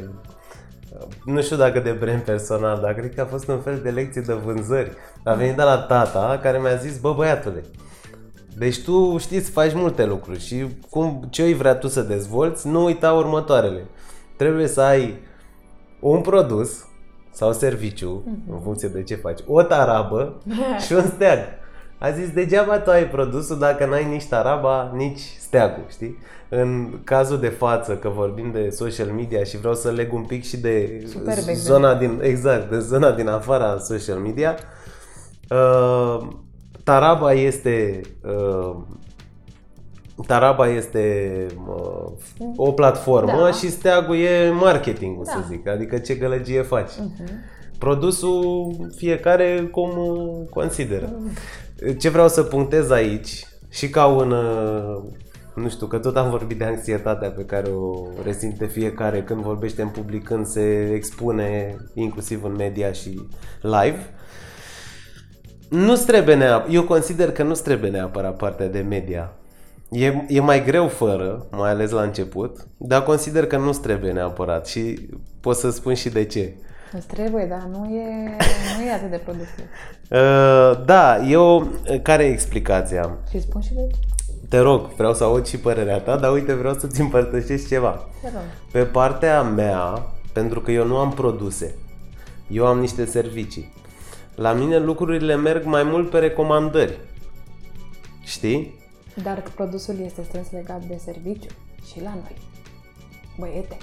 uh, 0.93 1.07
nu 1.25 1.41
știu 1.41 1.55
dacă 1.55 1.79
de 1.79 1.91
brand 1.91 2.21
personal, 2.21 2.79
dar 2.81 2.93
cred 2.93 3.15
că 3.15 3.21
a 3.21 3.25
fost 3.25 3.47
un 3.47 3.59
fel 3.59 3.79
de 3.83 3.89
lecție 3.89 4.21
de 4.21 4.33
vânzări. 4.33 4.91
A 5.23 5.33
venit 5.33 5.55
de 5.55 5.61
la 5.61 5.77
tata 5.77 6.39
care 6.41 6.59
mi-a 6.59 6.75
zis, 6.75 6.97
bă 6.97 7.13
băiatule, 7.13 7.63
deci 8.57 8.83
tu 8.83 9.17
știți 9.17 9.45
să 9.45 9.51
faci 9.51 9.73
multe 9.73 10.05
lucruri 10.05 10.39
și 10.39 10.65
cum, 10.89 11.27
ce 11.29 11.43
îi 11.43 11.53
vrea 11.53 11.75
tu 11.75 11.87
să 11.87 12.01
dezvolți, 12.01 12.67
nu 12.67 12.83
uita 12.83 13.13
următoarele. 13.13 13.85
Trebuie 14.37 14.67
să 14.67 14.81
ai 14.81 15.19
un 15.99 16.21
produs 16.21 16.85
sau 17.31 17.53
serviciu, 17.53 18.23
în 18.51 18.59
funcție 18.63 18.87
de 18.87 19.03
ce 19.03 19.15
faci, 19.15 19.39
o 19.47 19.61
tarabă 19.61 20.41
și 20.85 20.93
un 20.93 21.05
steag. 21.05 21.39
A 22.05 22.11
zis, 22.11 22.29
degeaba 22.31 22.77
tu 22.79 22.89
ai 22.89 23.07
produsul 23.09 23.59
dacă 23.59 23.85
n-ai 23.85 24.05
nici 24.05 24.25
taraba, 24.25 24.91
nici 24.95 25.19
steagul, 25.39 25.83
știi? 25.89 26.17
În 26.49 26.99
cazul 27.03 27.39
de 27.39 27.47
față, 27.47 27.95
că 27.97 28.09
vorbim 28.09 28.51
de 28.51 28.69
social 28.69 29.07
media 29.07 29.43
și 29.43 29.57
vreau 29.57 29.73
să 29.73 29.89
leg 29.91 30.13
un 30.13 30.21
pic 30.23 30.43
și 30.43 30.57
de 30.57 31.03
Superb 31.07 31.27
exemplu. 31.27 31.53
zona 31.53 31.95
din, 31.95 32.19
exact, 32.23 32.69
de 32.69 32.79
zona 32.79 33.11
din 33.11 33.27
afara 33.27 33.77
social 33.79 34.17
media, 34.17 34.55
uh, 35.49 36.27
taraba 36.83 37.33
este 37.33 38.01
uh, 38.25 38.75
Taraba 40.27 40.67
este 40.67 41.45
uh, 41.67 42.11
o 42.55 42.71
platformă 42.71 43.41
Da. 43.43 43.51
și 43.51 43.69
steagul 43.69 44.15
e 44.15 44.49
marketingul, 44.49 45.23
Da. 45.25 45.31
să 45.31 45.37
zic, 45.49 45.67
adică 45.67 45.97
ce 45.97 46.13
gălăgie 46.15 46.61
faci. 46.61 46.91
Mhm. 46.99 47.29
Produsul 47.77 48.75
fiecare 48.95 49.67
cum 49.71 49.89
uh, 49.97 50.49
consideră. 50.49 51.09
Ce 51.99 52.09
vreau 52.09 52.27
să 52.27 52.43
punctez 52.43 52.89
aici 52.89 53.47
și 53.69 53.89
ca 53.89 54.05
un 54.05 54.31
uh, 54.31 55.03
nu 55.55 55.69
știu, 55.69 55.87
că 55.87 55.97
tot 55.97 56.17
am 56.17 56.29
vorbit 56.29 56.57
de 56.57 56.63
anxietatea 56.63 57.29
pe 57.29 57.45
care 57.45 57.69
o 57.69 58.07
resimte 58.23 58.65
fiecare 58.65 59.23
când 59.23 59.41
vorbește 59.41 59.81
în 59.81 59.87
public, 59.87 60.23
când 60.23 60.45
se 60.45 60.91
expune 60.93 61.77
inclusiv 61.93 62.43
în 62.43 62.55
media 62.55 62.91
și 62.91 63.27
live. 63.61 64.13
Nu 65.69 65.95
trebuie 65.95 66.35
neapărat, 66.35 66.73
eu 66.73 66.83
consider 66.83 67.31
că 67.31 67.43
nu 67.43 67.53
trebuie 67.53 67.89
neapărat 67.89 68.35
partea 68.37 68.67
de 68.67 68.79
media. 68.79 69.33
E, 69.89 70.25
e 70.27 70.39
mai 70.39 70.63
greu 70.63 70.87
fără, 70.87 71.47
mai 71.51 71.69
ales 71.69 71.91
la 71.91 72.01
început, 72.01 72.67
dar 72.77 73.03
consider 73.03 73.47
că 73.47 73.57
nu 73.57 73.71
trebuie 73.71 74.11
neapărat 74.11 74.67
și 74.67 75.09
pot 75.39 75.55
să 75.55 75.69
spun 75.69 75.93
și 75.93 76.09
de 76.09 76.25
ce. 76.25 76.53
Îți 76.91 77.07
trebuie, 77.07 77.45
dar 77.45 77.67
nu 77.71 77.85
e, 77.85 78.35
nu 78.77 78.85
e 78.85 78.91
atât 78.91 79.09
de 79.09 79.17
productiv. 79.17 79.65
Uh, 80.09 80.85
da, 80.85 81.17
eu, 81.17 81.67
care 82.01 82.23
e 82.23 82.31
explicația? 82.31 83.17
Și 83.29 83.41
spun 83.41 83.61
și 83.61 83.73
de 83.73 83.87
ce. 83.91 83.99
Te 84.49 84.57
rog, 84.57 84.93
vreau 84.95 85.13
să 85.13 85.23
aud 85.23 85.45
și 85.45 85.57
părerea 85.57 85.99
ta, 85.99 86.17
dar 86.17 86.31
uite, 86.31 86.53
vreau 86.53 86.73
să-ți 86.73 87.01
împărtășesc 87.01 87.67
ceva. 87.67 88.07
Te 88.21 88.29
rog. 88.33 88.41
Pe 88.71 88.83
partea 88.83 89.41
mea, 89.41 90.05
pentru 90.33 90.61
că 90.61 90.71
eu 90.71 90.85
nu 90.85 90.97
am 90.97 91.11
produse, 91.13 91.75
eu 92.47 92.65
am 92.65 92.79
niște 92.79 93.05
servicii. 93.05 93.73
La 94.35 94.53
mine 94.53 94.79
lucrurile 94.79 95.35
merg 95.35 95.63
mai 95.63 95.83
mult 95.83 96.09
pe 96.09 96.19
recomandări. 96.19 96.97
Știi? 98.23 98.79
Dar 99.23 99.43
produsul 99.55 99.95
este 100.03 100.23
strâns 100.23 100.51
legat 100.51 100.83
de 100.83 100.99
serviciu 101.03 101.49
și 101.91 102.01
la 102.01 102.13
noi. 102.13 102.37
Băiete, 103.39 103.77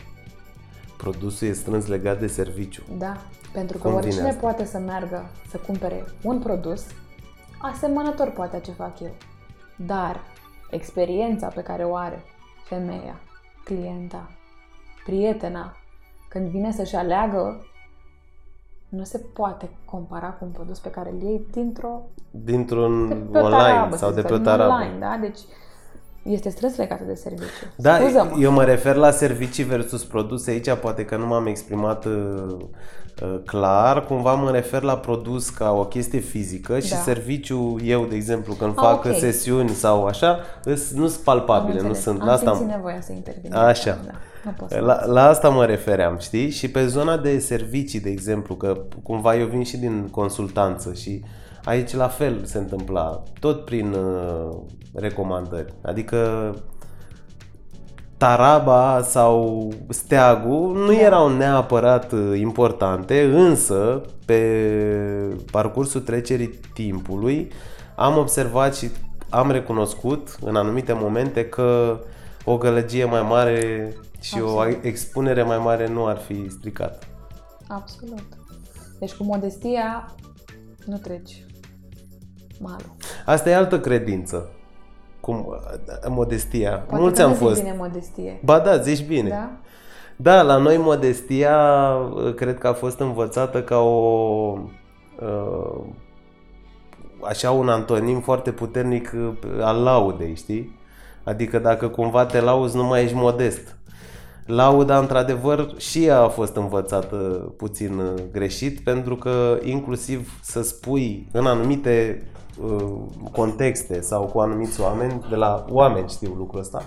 Produsul 1.03 1.49
e 1.49 1.53
strâns 1.53 1.87
legat 1.87 2.19
de 2.19 2.27
serviciu. 2.27 2.83
da, 2.99 3.17
pentru 3.53 3.77
că 3.79 3.83
Cum 3.83 3.91
vine 3.91 4.03
oricine 4.03 4.29
asta? 4.29 4.41
poate 4.41 4.65
să 4.65 4.79
meargă 4.79 5.31
să 5.49 5.57
cumpere 5.57 6.05
un 6.23 6.39
produs, 6.39 6.87
asemănător 7.63 8.29
poate 8.31 8.57
a 8.57 8.61
ce 8.61 8.71
fac 8.71 9.01
eu. 9.01 9.15
Dar 9.77 10.21
experiența 10.71 11.47
pe 11.47 11.63
care 11.63 11.85
o 11.85 11.97
are 11.97 12.23
femeia, 12.65 13.21
clienta, 13.65 14.31
prietena, 15.05 15.77
când 16.29 16.49
vine 16.49 16.73
să-și 16.73 16.97
aleagă, 16.97 17.67
nu 18.89 19.05
se 19.05 19.19
poate 19.19 19.71
compara 19.85 20.29
cu 20.31 20.45
un 20.45 20.51
produs 20.51 20.79
pe 20.79 20.91
care 20.91 21.11
îl 21.11 21.23
iei 21.23 21.47
dintr-o 21.51 22.01
Dintr-un 22.31 23.09
de 23.09 23.15
pe 23.15 23.39
o 23.39 23.43
online 23.45 23.63
tarabă, 23.63 23.97
sau 23.97 24.09
să 24.09 24.15
de 24.15 24.21
pe 24.21 24.33
o 24.33 24.37
zicem, 24.37 24.43
tarabă. 24.53 24.73
online, 24.73 24.99
da? 24.99 25.19
Deci 25.21 25.39
este 26.23 26.49
strâns 26.49 26.77
legată 26.77 27.03
de 27.07 27.15
serviciu. 27.15 27.65
Da, 27.77 27.97
Scuză-mă. 27.97 28.37
eu 28.41 28.51
mă 28.53 28.65
refer 28.65 28.95
la 28.95 29.11
servicii 29.11 29.65
versus 29.65 30.05
produse 30.05 30.51
aici, 30.51 30.71
poate 30.75 31.05
că 31.05 31.17
nu 31.17 31.27
m-am 31.27 31.47
exprimat 31.47 32.05
uh, 32.05 32.13
uh, 33.23 33.39
clar, 33.47 34.05
cumva 34.07 34.35
mă 34.35 34.51
refer 34.51 34.83
la 34.83 34.97
produs 34.97 35.49
ca 35.51 35.73
o 35.73 35.85
chestie 35.85 36.19
fizică 36.19 36.79
și 36.79 36.91
Da. 36.91 36.97
serviciu, 36.97 37.77
eu 37.85 38.05
de 38.05 38.15
exemplu, 38.15 38.55
când 38.55 38.73
Ah, 38.77 38.83
fac 38.85 39.05
ok. 39.05 39.15
sesiuni 39.19 39.69
sau 39.69 40.05
așa, 40.07 40.39
îs- 40.65 40.93
nu 40.93 41.07
sunt 41.07 41.17
Am 41.19 41.25
palpabile, 41.25 41.73
nu 41.81 41.87
înțeles. 41.87 42.03
sunt. 42.03 42.21
Am 42.21 42.27
La 42.27 42.33
asta, 42.33 42.55
simțit 42.55 42.75
nevoia 42.75 43.01
să 43.01 43.13
intervin. 43.13 43.55
Așa. 43.55 43.99
Da, 44.05 44.11
nu 44.45 44.51
pot 44.59 44.71
să 44.71 44.79
la, 44.81 45.07
la 45.07 45.29
asta 45.29 45.49
mă 45.49 45.65
refeream, 45.65 46.19
știi? 46.19 46.51
Și 46.51 46.71
pe 46.71 46.87
zona 46.87 47.17
de 47.17 47.39
servicii, 47.39 48.01
de 48.01 48.11
exemplu, 48.11 48.55
că 48.55 48.81
cumva 49.03 49.37
eu 49.37 49.47
vin 49.47 49.63
și 49.65 49.77
din 49.77 50.09
consultanță 50.11 50.93
și 50.93 51.23
aici 51.65 51.95
la 51.95 52.09
fel 52.09 52.45
se 52.45 52.59
întâmpla, 52.59 53.23
tot 53.41 53.65
prin 53.65 53.93
uh, 53.93 54.57
recomandări. 54.95 55.75
Adică 55.83 56.55
taraba 58.17 59.03
sau 59.03 59.69
steagul 59.89 60.75
nu 60.75 60.93
erau 60.93 61.29
neapărat 61.29 62.13
uh, 62.13 62.39
importante, 62.41 63.23
însă 63.23 64.01
pe 64.27 64.41
parcursul 65.51 66.01
trecerii 66.01 66.61
timpului 66.75 67.53
am 67.95 68.19
observat 68.19 68.75
și 68.75 68.91
am 69.29 69.51
recunoscut 69.51 70.37
în 70.41 70.57
anumite 70.57 70.93
momente 70.93 71.49
că 71.49 72.01
o 72.45 72.57
gălăgie 72.57 73.05
mai 73.05 73.23
mare 73.23 73.93
și 74.21 74.41
o 74.41 74.59
Absolut. 74.59 74.85
expunere 74.85 75.43
mai 75.43 75.59
mare 75.59 75.89
nu 75.89 76.07
ar 76.07 76.17
fi 76.17 76.51
stricat. 76.51 77.09
Absolut. 77.69 78.27
Deci 78.99 79.13
cu 79.13 79.25
modestia 79.25 80.15
nu 80.87 80.97
treci. 80.97 81.47
Malul. 82.63 82.93
Asta 83.27 83.51
e 83.51 83.55
altă 83.55 83.81
credință. 83.81 84.49
Cum, 85.21 85.57
modestia. 86.09 86.71
Poate 86.71 87.03
Mulți 87.03 87.17
că 87.21 87.23
am 87.23 87.29
nu 87.29 87.37
zic 87.37 87.47
fost. 87.47 87.63
bine 87.63 87.75
modestie. 87.79 88.41
Ba 88.45 88.59
da, 88.59 88.77
zici 88.77 89.07
bine. 89.07 89.29
Da? 89.29 89.51
Da, 90.17 90.43
la 90.43 90.57
noi 90.57 90.77
modestia 90.77 91.57
uh, 92.15 92.35
cred 92.35 92.59
că 92.59 92.67
a 92.67 92.73
fost 92.73 93.01
învățată 93.01 93.63
ca 93.63 93.79
o 93.79 94.59
uh, 95.21 95.81
așa 97.23 97.51
un 97.51 97.69
antonim 97.69 98.21
foarte 98.21 98.51
puternic 98.51 99.13
uh, 99.15 99.33
al 99.61 99.83
laudei, 99.83 100.35
știi? 100.35 100.79
Adică 101.25 101.59
dacă 101.59 101.89
cumva 101.89 102.27
te 102.27 102.41
lauzi, 102.41 102.77
nu 102.77 102.85
mai 102.85 103.03
ești 103.03 103.17
modest. 103.17 103.77
Lauda, 104.47 104.99
într-adevăr, 104.99 105.75
și 105.77 106.05
ea 106.05 106.21
a 106.21 106.29
fost 106.29 106.57
învățată 106.57 107.17
puțin 107.57 107.99
uh, 107.99 108.23
greșit, 108.33 108.81
pentru 108.81 109.17
că 109.17 109.59
inclusiv 109.63 110.39
să 110.43 110.63
spui 110.63 111.29
în 111.33 111.47
anumite 111.47 112.23
uh, 112.23 112.42
contexte 113.33 114.01
sau 114.01 114.25
cu 114.27 114.39
anumiți 114.39 114.81
oameni, 114.81 115.25
de 115.29 115.37
la 115.37 115.65
oameni 115.69 116.09
știu 116.09 116.35
lucrul 116.35 116.61
ăsta, 116.61 116.83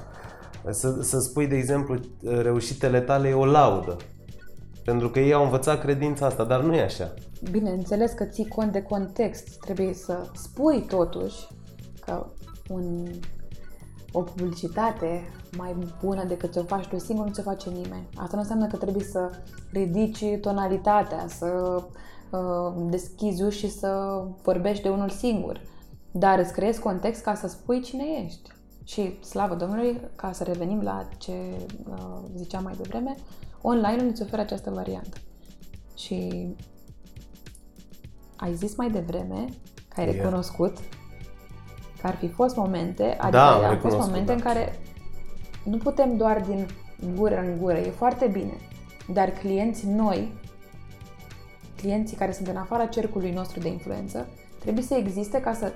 să, 0.70 1.02
să 1.02 1.20
spui, 1.20 1.48
de 1.48 1.56
exemplu, 1.56 2.00
reușitele 2.42 3.02
tale 3.02 3.28
e 3.28 3.34
o 3.34 3.46
laudă. 3.46 3.96
Pentru 4.84 5.10
că 5.10 5.20
ei 5.20 5.34
au 5.34 5.44
învățat 5.44 5.80
credința 5.80 6.26
asta, 6.26 6.44
dar 6.44 6.62
nu 6.62 6.76
e 6.76 6.82
așa. 6.82 7.14
Bineînțeles 7.52 8.12
că 8.12 8.24
ții 8.24 8.48
cont 8.48 8.72
de 8.72 8.82
context. 8.82 9.60
Trebuie 9.60 9.94
să 9.94 10.30
spui 10.34 10.86
totuși 10.88 11.48
că 12.06 12.26
un, 12.70 13.08
o 14.12 14.22
publicitate 14.22 15.22
mai 15.58 15.76
bună 16.04 16.24
decât 16.28 16.52
ce 16.52 16.60
o 16.60 16.64
faci 16.64 16.88
tu 16.88 16.98
singur 16.98 17.26
nu 17.26 17.32
ți 17.32 17.42
face 17.42 17.70
nimeni. 17.70 18.08
Asta 18.16 18.36
nu 18.36 18.42
înseamnă 18.42 18.68
că 18.68 18.76
trebuie 18.76 19.04
să 19.04 19.30
ridici 19.72 20.26
tonalitatea, 20.42 21.26
să 21.28 21.46
uh, 21.76 21.84
deschizi 22.90 23.44
uși 23.44 23.58
și 23.60 23.70
să 23.70 24.22
vorbești 24.44 24.84
de 24.84 24.90
unul 24.90 25.10
singur. 25.10 25.62
Dar 26.12 26.40
îți 26.40 26.54
creezi 26.54 26.80
context 26.80 27.24
ca 27.24 27.36
să 27.36 27.48
spui 27.48 27.82
cine 27.82 28.04
ești. 28.26 28.50
Și 28.84 29.24
slavă 29.24 29.56
Domnului, 29.56 30.00
ca 30.16 30.32
să 30.32 30.44
revenim 30.44 30.82
la 30.82 31.08
ce 31.18 31.32
uh, 31.90 32.20
ziceam 32.36 32.64
mai 32.64 32.74
devreme, 32.82 33.16
online-ul 33.62 34.08
îți 34.10 34.22
oferă 34.22 34.42
această 34.42 34.70
variantă. 34.70 35.18
Și 35.98 36.48
ai 38.36 38.54
zis 38.54 38.76
mai 38.76 38.90
devreme 38.90 39.46
că 39.88 40.00
ai 40.00 40.06
Yeah. 40.06 40.18
recunoscut 40.18 40.78
că 42.02 42.08
ar 42.08 42.16
fi 42.16 42.28
fost 42.28 42.56
momente, 42.56 43.04
adică 43.04 43.30
Da, 43.30 43.48
am 43.48 43.54
au 43.54 43.60
fost 43.60 43.74
recunoscut, 43.74 44.06
momente 44.06 44.28
da. 44.28 44.34
în 44.34 44.40
care 44.40 44.80
nu 45.64 45.78
putem 45.78 46.18
doar 46.18 46.42
din 46.48 46.68
gură 47.16 47.40
în 47.40 47.58
gură, 47.58 47.78
e 47.78 47.90
foarte 47.90 48.28
bine, 48.28 48.54
dar 49.14 49.30
clienții 49.30 49.90
noi, 49.90 50.34
clienții 51.86 52.18
care 52.18 52.32
sunt 52.32 52.48
în 52.48 52.56
afara 52.56 52.86
cercului 52.86 53.32
nostru 53.32 53.60
de 53.60 53.68
influență, 53.68 54.28
trebuie 54.60 54.84
să 54.84 54.94
existe 54.94 55.40
ca 55.42 55.54
să 55.54 55.72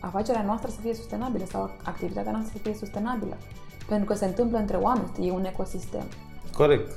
afacerea 0.00 0.42
noastră 0.42 0.70
să 0.70 0.80
fie 0.80 0.94
sustenabilă 0.94 1.44
sau 1.50 1.70
activitatea 1.84 2.32
noastră 2.32 2.52
să 2.56 2.62
fie 2.62 2.74
sustenabilă. 2.74 3.36
Pentru 3.88 4.06
că 4.06 4.14
se 4.14 4.24
întâmplă 4.24 4.58
între 4.58 4.76
oameni, 4.76 5.10
e 5.20 5.30
un 5.30 5.44
ecosistem. 5.44 6.02
Corect. 6.56 6.90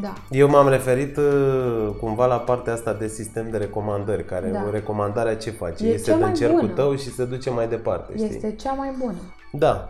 Da. 0.00 0.12
Eu 0.30 0.48
m-am 0.48 0.68
referit 0.68 1.16
uh, 1.16 1.88
cumva 2.00 2.26
la 2.26 2.36
partea 2.38 2.72
asta 2.72 2.92
de 2.92 3.08
sistem 3.08 3.50
de 3.50 3.56
recomandări, 3.56 4.24
care 4.24 4.48
Da. 4.48 4.64
o 4.66 4.70
recomandare 4.70 5.36
ce 5.36 5.50
face? 5.50 5.86
E 5.86 5.92
este 5.92 6.10
cea 6.10 6.16
din 6.16 6.24
mai 6.24 6.34
cercul 6.34 6.60
bună. 6.60 6.72
tău 6.72 6.96
și 6.96 7.10
se 7.10 7.24
duce 7.24 7.50
mai 7.50 7.68
departe, 7.68 8.12
știi? 8.16 8.28
Este 8.28 8.54
cea 8.54 8.72
mai 8.72 8.94
bună. 8.98 9.18
Da, 9.52 9.88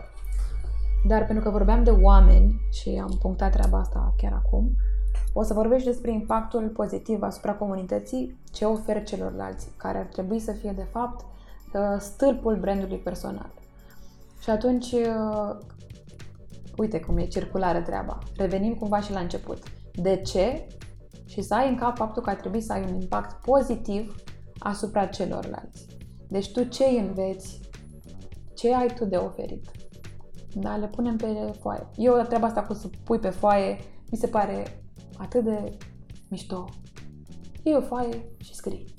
Dar 1.07 1.25
pentru 1.25 1.43
că 1.43 1.49
vorbeam 1.49 1.83
de 1.83 1.89
oameni 1.89 2.61
și 2.71 2.99
am 3.01 3.17
punctat 3.21 3.51
treaba 3.51 3.77
asta 3.79 4.13
chiar 4.17 4.41
acum, 4.45 4.71
o 5.39 5.43
să 5.43 5.53
vorbești 5.53 5.87
despre 5.87 6.11
impactul 6.11 6.69
pozitiv 6.69 7.21
asupra 7.21 7.53
comunității 7.53 8.39
ce 8.51 8.65
ofer 8.65 9.03
celorlalți, 9.03 9.69
care 9.77 9.97
ar 9.97 10.05
trebui 10.05 10.39
să 10.39 10.51
fie, 10.51 10.71
de 10.71 10.87
fapt, 10.91 11.25
uh, 11.73 11.99
stâlpul 11.99 12.55
brandului 12.55 12.97
personal. 12.97 13.51
Și 14.39 14.49
atunci, 14.49 14.91
uh, 14.91 15.57
uite 16.77 16.99
cum 16.99 17.17
e 17.17 17.25
circulară 17.25 17.81
treaba. 17.81 18.17
Revenim 18.37 18.73
cumva 18.73 18.99
și 18.99 19.11
la 19.11 19.19
început. 19.19 19.63
De 19.93 20.15
ce? 20.15 20.67
Și 21.25 21.41
să 21.41 21.55
ai 21.55 21.69
în 21.69 21.75
cap 21.75 21.97
faptul 21.97 22.21
că 22.21 22.29
ar 22.29 22.35
trebui 22.35 22.61
să 22.61 22.73
ai 22.73 22.83
un 22.87 23.01
impact 23.01 23.45
pozitiv 23.45 24.15
asupra 24.59 25.05
celorlalți. 25.05 25.85
Deci 26.27 26.51
tu 26.51 26.63
ce 26.63 26.83
îi 26.83 26.99
înveți? 26.99 27.61
Ce 28.55 28.75
ai 28.75 28.93
tu 28.95 29.05
de 29.05 29.15
oferit? 29.15 29.71
Da, 30.53 30.75
le 30.75 30.87
punem 30.87 31.15
pe 31.15 31.51
foaie. 31.59 31.87
Eu 31.95 32.21
treaba 32.27 32.47
asta 32.47 32.63
cu 32.63 32.73
să 32.73 32.89
pui 33.03 33.19
pe 33.19 33.29
foaie 33.29 33.77
mi 34.11 34.17
se 34.17 34.27
pare 34.27 34.81
atât 35.17 35.43
de 35.43 35.77
mișto. 36.27 36.65
Iei 37.63 37.75
o 37.75 37.81
foaie 37.81 38.25
și 38.43 38.55
scrii. 38.55 38.93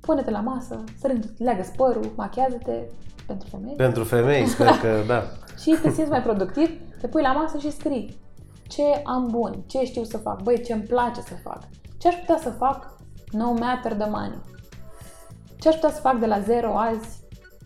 Pune-te 0.00 0.30
la 0.30 0.40
masă, 0.40 0.84
strângi, 0.96 1.28
leagă 1.38 1.64
părul, 1.76 2.12
machează-te 2.16 2.86
pentru 3.26 3.48
femei 3.48 3.74
pentru 3.76 4.04
femei 4.04 4.46
sper 4.46 4.66
că 4.66 5.02
da. 5.06 5.22
și 5.62 5.78
te 5.82 5.90
simți 5.90 6.10
mai 6.10 6.22
productiv, 6.22 6.70
te 7.00 7.08
pui 7.08 7.22
la 7.22 7.32
masă 7.32 7.58
și 7.58 7.70
scrii. 7.70 8.20
Ce 8.68 8.82
am 9.04 9.28
bun, 9.30 9.62
ce 9.66 9.84
știu 9.84 10.04
să 10.04 10.16
fac, 10.16 10.42
băi, 10.42 10.62
ce 10.62 10.72
îmi 10.72 10.82
place 10.82 11.20
să 11.20 11.34
fac, 11.42 11.68
ce 11.98 12.08
aș 12.08 12.14
putea 12.14 12.38
să 12.42 12.50
fac, 12.50 12.96
no 13.30 13.52
matter 13.52 13.94
the 13.94 14.08
money. 14.08 14.40
Ce 15.58 15.68
aș 15.68 15.74
putea 15.74 15.90
să 15.90 16.00
fac 16.00 16.18
de 16.18 16.26
la 16.26 16.40
zero 16.40 16.78
azi 16.78 17.20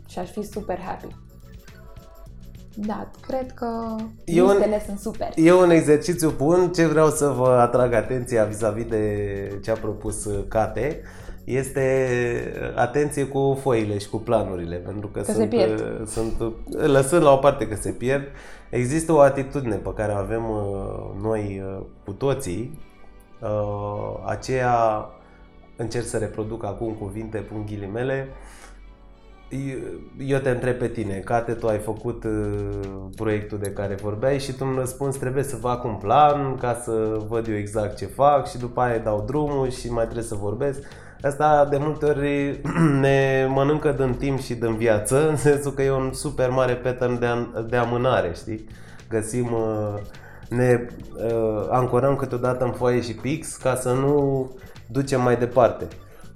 și 0.09 0.18
aș 0.18 0.30
fi 0.30 0.42
super 0.42 0.78
happy. 0.80 1.14
Da, 2.79 3.11
cred 3.21 3.53
că 3.53 3.67
E 4.25 4.43
un- 4.43 4.49
listele 4.51 4.83
sunt 4.87 4.99
super. 4.99 5.29
E 5.35 5.53
un 5.53 5.71
exercițiu 5.71 6.31
bun. 6.37 6.73
Ce 6.75 6.87
vreau 6.87 7.09
să 7.09 7.29
vă 7.29 7.49
atrag 7.49 7.93
atenția 7.93 8.45
vis-a-vis 8.45 8.85
de 8.85 9.59
ce 9.65 9.71
a 9.71 9.75
propus 9.75 10.25
uh, 10.25 10.45
Cate 10.49 11.01
este 11.45 12.09
uh, 12.61 12.79
atenție 12.81 13.25
cu 13.25 13.59
foile 13.61 13.99
și 13.99 14.09
cu 14.09 14.17
planurile, 14.17 14.77
pentru 14.77 15.09
că, 15.09 15.19
Că 15.21 15.25
se 15.25 15.33
sunt, 15.33 15.49
pierd. 15.49 15.81
uh, 15.81 16.07
sunt, 16.07 16.41
uh, 16.41 16.53
lăsând 16.87 17.23
la 17.23 17.33
o 17.33 17.37
parte 17.37 17.69
că 17.69 17.75
se 17.75 17.91
pierd, 17.91 18.23
există 18.71 19.12
o 19.12 19.21
atitudine 19.21 19.75
pe 19.77 19.93
care 19.95 20.12
o 20.12 20.17
avem 20.17 20.51
uh, 20.51 21.23
noi 21.23 21.62
uh, 21.79 21.83
cu 22.05 22.12
toții, 22.12 22.79
uh, 23.43 24.23
aceea 24.27 25.07
încerc 25.77 26.05
să 26.05 26.17
reproduc 26.19 26.65
acum 26.65 26.93
cuvinte, 26.93 27.39
pun 27.39 27.65
ghilimele, 27.67 28.29
eu 30.19 30.38
te 30.38 30.51
întreb 30.51 30.75
pe 30.77 30.88
tine, 30.88 31.14
Cate, 31.14 31.53
tu 31.53 31.66
ai 31.66 31.79
făcut 31.79 32.25
uh, 32.25 32.31
proiectul 33.16 33.59
de 33.59 33.71
care 33.71 33.95
vorbeai 33.95 34.38
și 34.38 34.53
tu 34.53 34.64
îmi 34.66 34.79
răspunzi, 34.79 35.19
trebuie 35.19 35.42
să 35.42 35.57
fac 35.57 35.85
un 35.85 35.95
plan 35.95 36.57
ca 36.57 36.81
să 36.85 37.21
văd 37.29 37.49
eu 37.49 37.57
exact 37.57 37.97
ce 37.97 38.07
fac 38.07 38.49
și 38.49 38.59
după 38.59 38.81
aia 38.81 38.99
dau 38.99 39.25
drumul 39.27 39.71
și 39.71 39.92
mai 39.92 40.05
trebuie 40.05 40.25
să 40.25 40.35
vorbesc. 40.35 40.79
Asta 41.23 41.66
de 41.71 41.77
multe 41.81 42.05
ori 42.07 42.61
ne 43.01 43.47
mănâncă 43.49 43.92
din 43.92 44.14
timp 44.14 44.40
și 44.40 44.55
din 44.55 44.77
viață, 44.77 45.29
în 45.29 45.37
sensul 45.37 45.73
că 45.73 45.83
e 45.83 45.90
un 45.90 46.12
super 46.12 46.51
mare 46.51 46.75
pattern 46.75 47.19
de, 47.19 47.27
an- 47.27 47.66
de 47.69 47.77
amânare, 47.77 48.33
știi? 48.35 48.64
Găsim, 49.09 49.53
uh, 49.53 49.95
ne 50.49 50.87
uh, 51.16 51.66
ancorăm 51.71 52.16
câteodată 52.16 52.64
în 52.64 52.73
foaie 52.73 53.01
și 53.01 53.14
pix 53.14 53.57
ca 53.57 53.75
să 53.75 53.92
nu 53.92 54.51
ducem 54.87 55.23
mai 55.23 55.37
departe. 55.37 55.87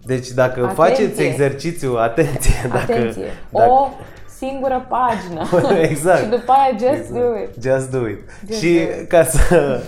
Deci 0.05 0.29
dacă 0.29 0.61
Atenție! 0.61 0.85
faceți 0.85 1.23
exercițiu, 1.23 1.95
atenție, 1.97 2.53
dacă, 2.69 2.93
Atenție, 2.93 3.25
dacă, 3.51 3.71
o 3.71 3.89
singură 4.39 4.87
pagină. 4.89 5.49
Exact. 5.91 6.19
și 6.23 6.29
după 6.29 6.53
aia 6.53 6.77
just 6.79 7.11
Exact. 7.11 7.13
do 7.13 7.39
it. 7.39 7.63
Just 7.63 7.91
do 7.91 8.09
it. 8.09 8.19
Just 8.49 8.61
și 8.63 8.75
do 8.75 8.81
it. 9.01 9.09
ca 9.09 9.25
să, 9.25 9.81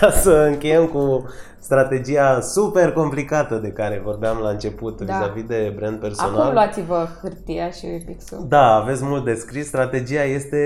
ca 0.00 0.10
să 0.10 0.30
încheiem 0.30 0.86
cu 0.86 1.28
strategia 1.58 2.40
super 2.40 2.92
complicată 2.92 3.54
de 3.54 3.68
care 3.68 4.00
vorbeam 4.04 4.38
la 4.42 4.48
început 4.48 5.00
Da. 5.00 5.14
vis-a-vis 5.14 5.44
de 5.44 5.72
brand 5.76 5.98
personal. 5.98 6.40
Acum 6.40 6.52
luați-vă 6.52 7.06
hârtia 7.22 7.70
și 7.70 7.86
pixul. 8.06 8.44
Da, 8.48 8.74
aveți 8.74 9.04
mult 9.04 9.24
de 9.24 9.34
scris. 9.34 9.66
Strategia 9.66 10.22
este 10.22 10.58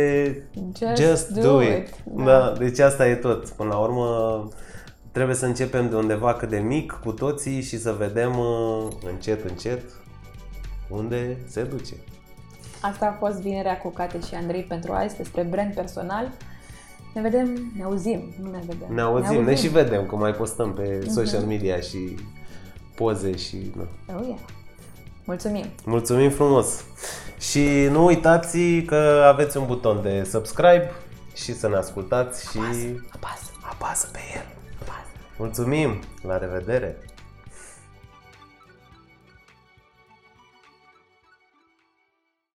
Just 0.79 1.03
just 1.03 1.29
do 1.29 1.41
do, 1.53 1.62
it. 1.62 1.69
it. 1.69 1.95
Da. 2.05 2.25
Da. 2.25 2.53
deci 2.59 2.79
asta 2.79 3.07
e 3.09 3.14
tot. 3.14 3.49
Până 3.49 3.69
la 3.73 3.77
urmă 3.79 4.05
trebuie 5.19 5.39
să 5.39 5.47
începem 5.47 5.89
de 5.89 5.97
undeva 5.97 6.35
cât 6.35 6.49
de 6.49 6.59
mic 6.59 6.99
cu 7.05 7.13
toții 7.13 7.63
și 7.63 7.79
să 7.79 7.93
vedem 7.93 8.39
uh, 8.39 8.89
încet, 9.11 9.45
încet 9.45 9.83
unde 10.89 11.37
se 11.47 11.63
duce. 11.63 11.95
Asta 12.81 13.07
a 13.07 13.17
fost 13.27 13.41
vinerea 13.41 13.79
cu 13.79 13.89
Cate 13.89 14.21
și 14.29 14.35
Andrei 14.35 14.63
pentru 14.63 14.93
azi 14.93 15.17
despre 15.17 15.43
brand 15.43 15.75
personal. 15.75 16.31
Ne 17.15 17.21
vedem, 17.21 17.73
ne 17.77 17.83
auzim, 17.83 18.35
nu 18.43 18.51
ne 18.51 18.59
vedem. 18.67 18.95
Ne 18.95 19.01
auzim, 19.01 19.45
ne, 19.45 19.55
și 19.55 19.69
vedem, 19.69 20.07
că 20.07 20.17
mai 20.17 20.33
postăm 20.33 20.73
pe 20.73 21.07
social 21.11 21.43
media 21.43 21.81
și 21.81 22.15
poze 22.95 23.37
și... 23.37 23.73
Na. 23.77 24.17
Oh, 24.19 24.27
yeah. 24.27 24.39
Mulțumim! 25.25 25.65
Mulțumim 25.85 26.31
frumos! 26.31 26.85
Și 27.39 27.89
nu 27.91 28.05
uitați 28.05 28.59
că 28.87 29.25
aveți 29.27 29.57
un 29.57 29.67
buton 29.67 30.03
de 30.03 30.29
subscribe 30.31 30.91
și 31.35 31.55
să 31.55 31.69
ne 31.69 31.77
ascultați 31.77 32.51
și 32.51 32.59
Apasă! 33.11 33.51
apasă 33.71 34.09
pe 34.13 34.19
el. 34.35 34.58
Apasă! 35.38 35.61
Mulțumim! 35.61 35.98
La 36.22 36.38
revedere! 36.38 37.08